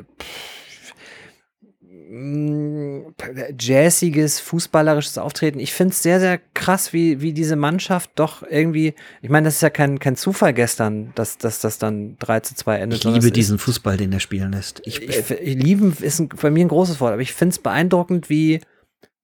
[2.09, 3.13] mh,
[3.59, 5.59] jazziges, fußballerisches Auftreten.
[5.59, 9.55] Ich finde es sehr, sehr krass, wie, wie diese Mannschaft doch irgendwie, ich meine, das
[9.55, 12.99] ist ja kein, kein Zufall gestern, dass, dass das dann 3 zu 2 endet.
[12.99, 14.81] Ich liebe es diesen Fußball, den er spielen lässt.
[14.85, 17.53] Ich, Ist, ich, ich lieben ist ein, bei mir ein großes Wort, aber ich finde
[17.53, 18.61] es beeindruckend, wie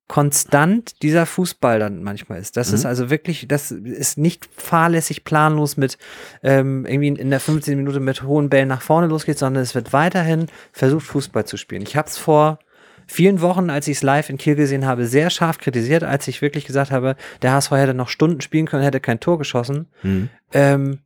[0.07, 2.57] konstant dieser Fußball dann manchmal ist.
[2.57, 2.75] Das Mhm.
[2.75, 5.97] ist also wirklich, das ist nicht fahrlässig planlos mit
[6.43, 9.93] ähm, irgendwie in der 15 Minute mit hohen Bällen nach vorne losgeht, sondern es wird
[9.93, 11.81] weiterhin versucht, Fußball zu spielen.
[11.83, 12.59] Ich habe es vor
[13.07, 16.41] vielen Wochen, als ich es live in Kiel gesehen habe, sehr scharf kritisiert, als ich
[16.41, 19.87] wirklich gesagt habe, der HSV hätte noch Stunden spielen können, hätte kein Tor geschossen.
[20.03, 20.29] Mhm.
[20.53, 20.99] Ähm,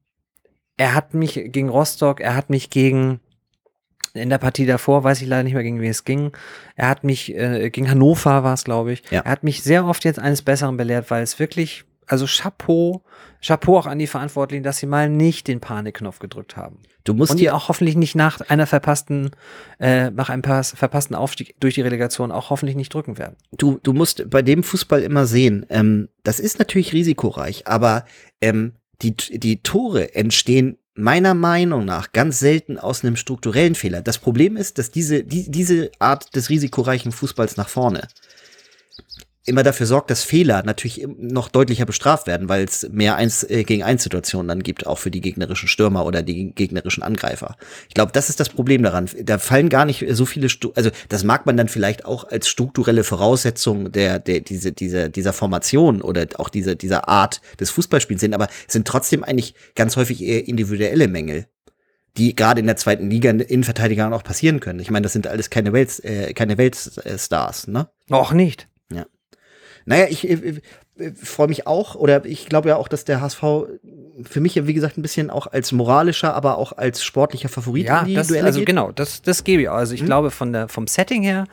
[0.76, 3.20] er hat mich gegen Rostock, er hat mich gegen
[4.18, 6.32] in der Partie davor, weiß ich leider nicht mehr, gegen wen es ging.
[6.76, 9.04] Er hat mich, äh, gegen Hannover war es, glaube ich.
[9.10, 9.22] Ja.
[9.22, 13.04] Er hat mich sehr oft jetzt eines Besseren belehrt, weil es wirklich, also Chapeau,
[13.46, 16.80] Chapeau auch an die Verantwortlichen, dass sie mal nicht den Panikknopf gedrückt haben.
[17.04, 19.32] Du musst Und die auch hoffentlich nicht nach einer verpassten,
[19.80, 23.38] äh, nach einem pass, verpassten Aufstieg durch die Relegation auch hoffentlich nicht drücken werden.
[23.58, 28.06] du, du musst bei dem Fußball immer sehen, ähm, das ist natürlich risikoreich, aber
[28.42, 34.02] ähm, die, die Tore entstehen meiner Meinung nach ganz selten aus einem strukturellen Fehler.
[34.02, 38.08] Das Problem ist, dass diese, die, diese Art des risikoreichen Fußballs nach vorne
[39.48, 43.64] immer dafür sorgt, dass Fehler natürlich noch deutlicher bestraft werden, weil es mehr eins äh,
[43.64, 47.56] gegen eins Situationen dann gibt, auch für die gegnerischen Stürmer oder die gegnerischen Angreifer.
[47.88, 49.10] Ich glaube, das ist das Problem daran.
[49.24, 52.50] Da fallen gar nicht so viele, Stu also das mag man dann vielleicht auch als
[52.50, 58.20] strukturelle Voraussetzung der, der diese, dieser, dieser Formation oder auch dieser, dieser Art des Fußballspiels
[58.20, 61.48] sehen, aber sind trotzdem eigentlich ganz häufig eher individuelle Mängel
[62.18, 64.80] die gerade in der zweiten Liga in Innenverteidigern auch passieren können.
[64.80, 67.90] Ich meine, das sind alles keine Welt, äh, keine Weltstars, ne?
[68.10, 68.68] Auch nicht.
[69.88, 70.60] Naja, ich äh,
[71.00, 73.42] äh, freue mich auch, oder ich glaube ja auch, dass der HSV
[74.24, 77.86] für mich ja, wie gesagt, ein bisschen auch als moralischer, aber auch als sportlicher Favorit
[77.86, 78.68] Ja, in die das, Duelle also geht.
[78.68, 79.70] genau, das, das gebe ich.
[79.70, 79.76] auch.
[79.76, 80.08] Also ich Mhm.
[80.08, 81.46] glaube von der, vom Setting her,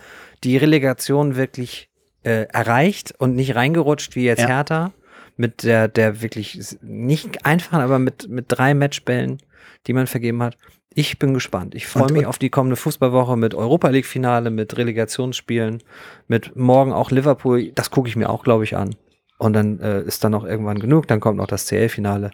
[0.42, 1.88] die Relegation wirklich
[2.24, 4.48] äh, erreicht und nicht reingerutscht wie jetzt Ja.
[4.48, 4.92] Hertha.
[5.36, 9.38] Mit der, der wirklich nicht einfachen, aber mit, mit drei Matchbällen,
[9.86, 10.56] die man vergeben hat.
[10.94, 11.74] Ich bin gespannt.
[11.74, 15.82] Ich freue mich auf die kommende Fußballwoche mit Europa League Finale, mit Relegationsspielen,
[16.28, 17.72] mit morgen auch Liverpool.
[17.74, 18.94] Das gucke ich mir auch, glaube ich, an.
[19.38, 21.08] Und dann äh, ist dann noch irgendwann genug.
[21.08, 22.30] Dann kommt noch das CL-Finale.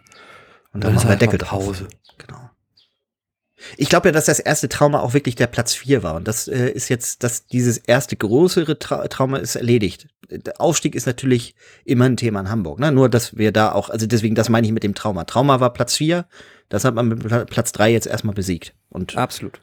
[0.73, 1.65] Und dann ist machen wir einfach Deckel drauf.
[1.65, 1.89] Pause.
[2.19, 2.40] Genau.
[3.77, 6.15] Ich glaube ja, dass das erste Trauma auch wirklich der Platz 4 war.
[6.15, 10.09] Und das äh, ist jetzt, dass dieses erste größere Tra Trauma ist erledigt.
[10.31, 11.55] Der Aufstieg ist natürlich
[11.85, 12.79] immer ein Thema in Hamburg.
[12.79, 12.93] Ne?
[12.93, 15.25] Nur, dass wir da auch, also deswegen, das meine ich mit dem Trauma.
[15.25, 16.25] Trauma war Platz 4,
[16.69, 18.73] das hat man mit Pla- Platz 3 jetzt erstmal besiegt.
[18.91, 19.61] Und Absolut.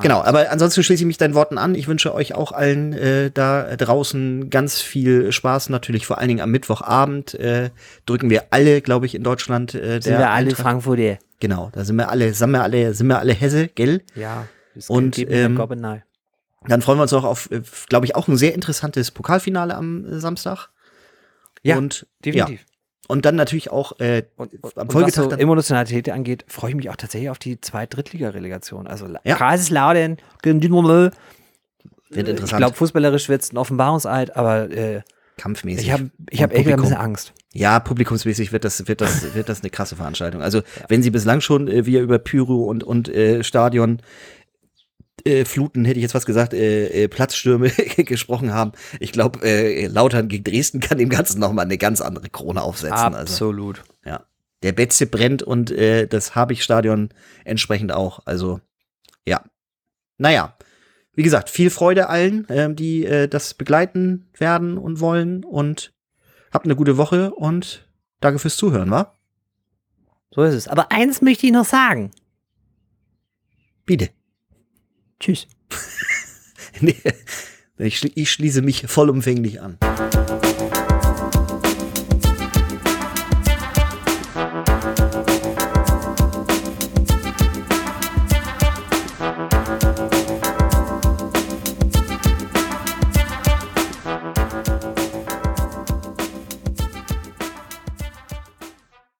[0.00, 1.74] Genau, aber ansonsten schließe ich mich deinen Worten an.
[1.74, 6.40] Ich wünsche euch auch allen äh, da draußen ganz viel Spaß, natürlich vor allen Dingen
[6.40, 7.34] am Mittwochabend.
[7.34, 7.70] Äh,
[8.06, 9.74] drücken wir alle, glaube ich, in Deutschland.
[9.74, 10.62] Äh, Sind wir alle Eintracht.
[10.62, 11.18] Frankfurter.
[11.40, 14.02] Genau, da sind wir alle, sind wir alle, sind wir alle Hesse, gell?
[14.14, 14.46] Ja.
[14.74, 15.56] das Und, ähm.
[16.68, 20.04] Dann freuen wir uns auch auf, äh, glaube ich, auch ein sehr interessantes Pokalfinale am
[20.04, 20.68] äh, Samstag.
[21.62, 22.60] Ja, und, definitiv.
[22.60, 22.66] Ja.
[23.08, 26.70] Und dann natürlich auch äh, Und, und, am und was Folgetag so Emotionalität angeht, freue
[26.70, 28.86] ich mich auch tatsächlich auf die Zweit-Drittliga-Relegation.
[28.86, 29.36] Also Ja.
[29.36, 30.86] Kaiserslautern gegen Dynamo.
[30.86, 31.14] wird
[32.10, 35.00] Ich interessant, glaube, fußballerisch wird es ein Offenbarungseid, aber äh,
[35.40, 35.86] kampfmäßig.
[35.86, 37.32] ich habe ich hab echt ein bisschen Angst.
[37.52, 40.42] Ja, publikumsmäßig wird das, wird das, wird das eine krasse Veranstaltung.
[40.42, 44.02] Also, wenn sie bislang schon äh, wir über Pyro und, und äh, Stadion
[45.24, 48.72] äh, Fluten, hätte ich jetzt was gesagt, äh, äh, Platzstürme gesprochen haben.
[49.00, 53.14] Ich glaube, äh, Lautern gegen Dresden kann dem Ganzen nochmal eine ganz andere Krone aufsetzen.
[53.14, 53.82] Also, Absolut.
[54.04, 54.24] ja.
[54.62, 57.08] Der Betze brennt und äh, das Habich-Stadion
[57.44, 58.20] entsprechend auch.
[58.26, 58.60] Also,
[59.26, 59.42] ja.
[60.18, 60.54] Naja.
[61.20, 65.92] Wie gesagt, viel Freude allen, ähm, die äh, das begleiten werden und wollen und
[66.50, 67.86] habt eine gute Woche und
[68.20, 69.12] danke fürs Zuhören, wa?
[70.30, 70.66] So ist es.
[70.66, 72.10] Aber eins möchte ich noch sagen.
[73.84, 74.08] Bitte.
[75.20, 75.46] Tschüss.
[76.80, 76.96] Nee,
[77.76, 79.76] ich, schli ich schließe mich vollumfänglich an.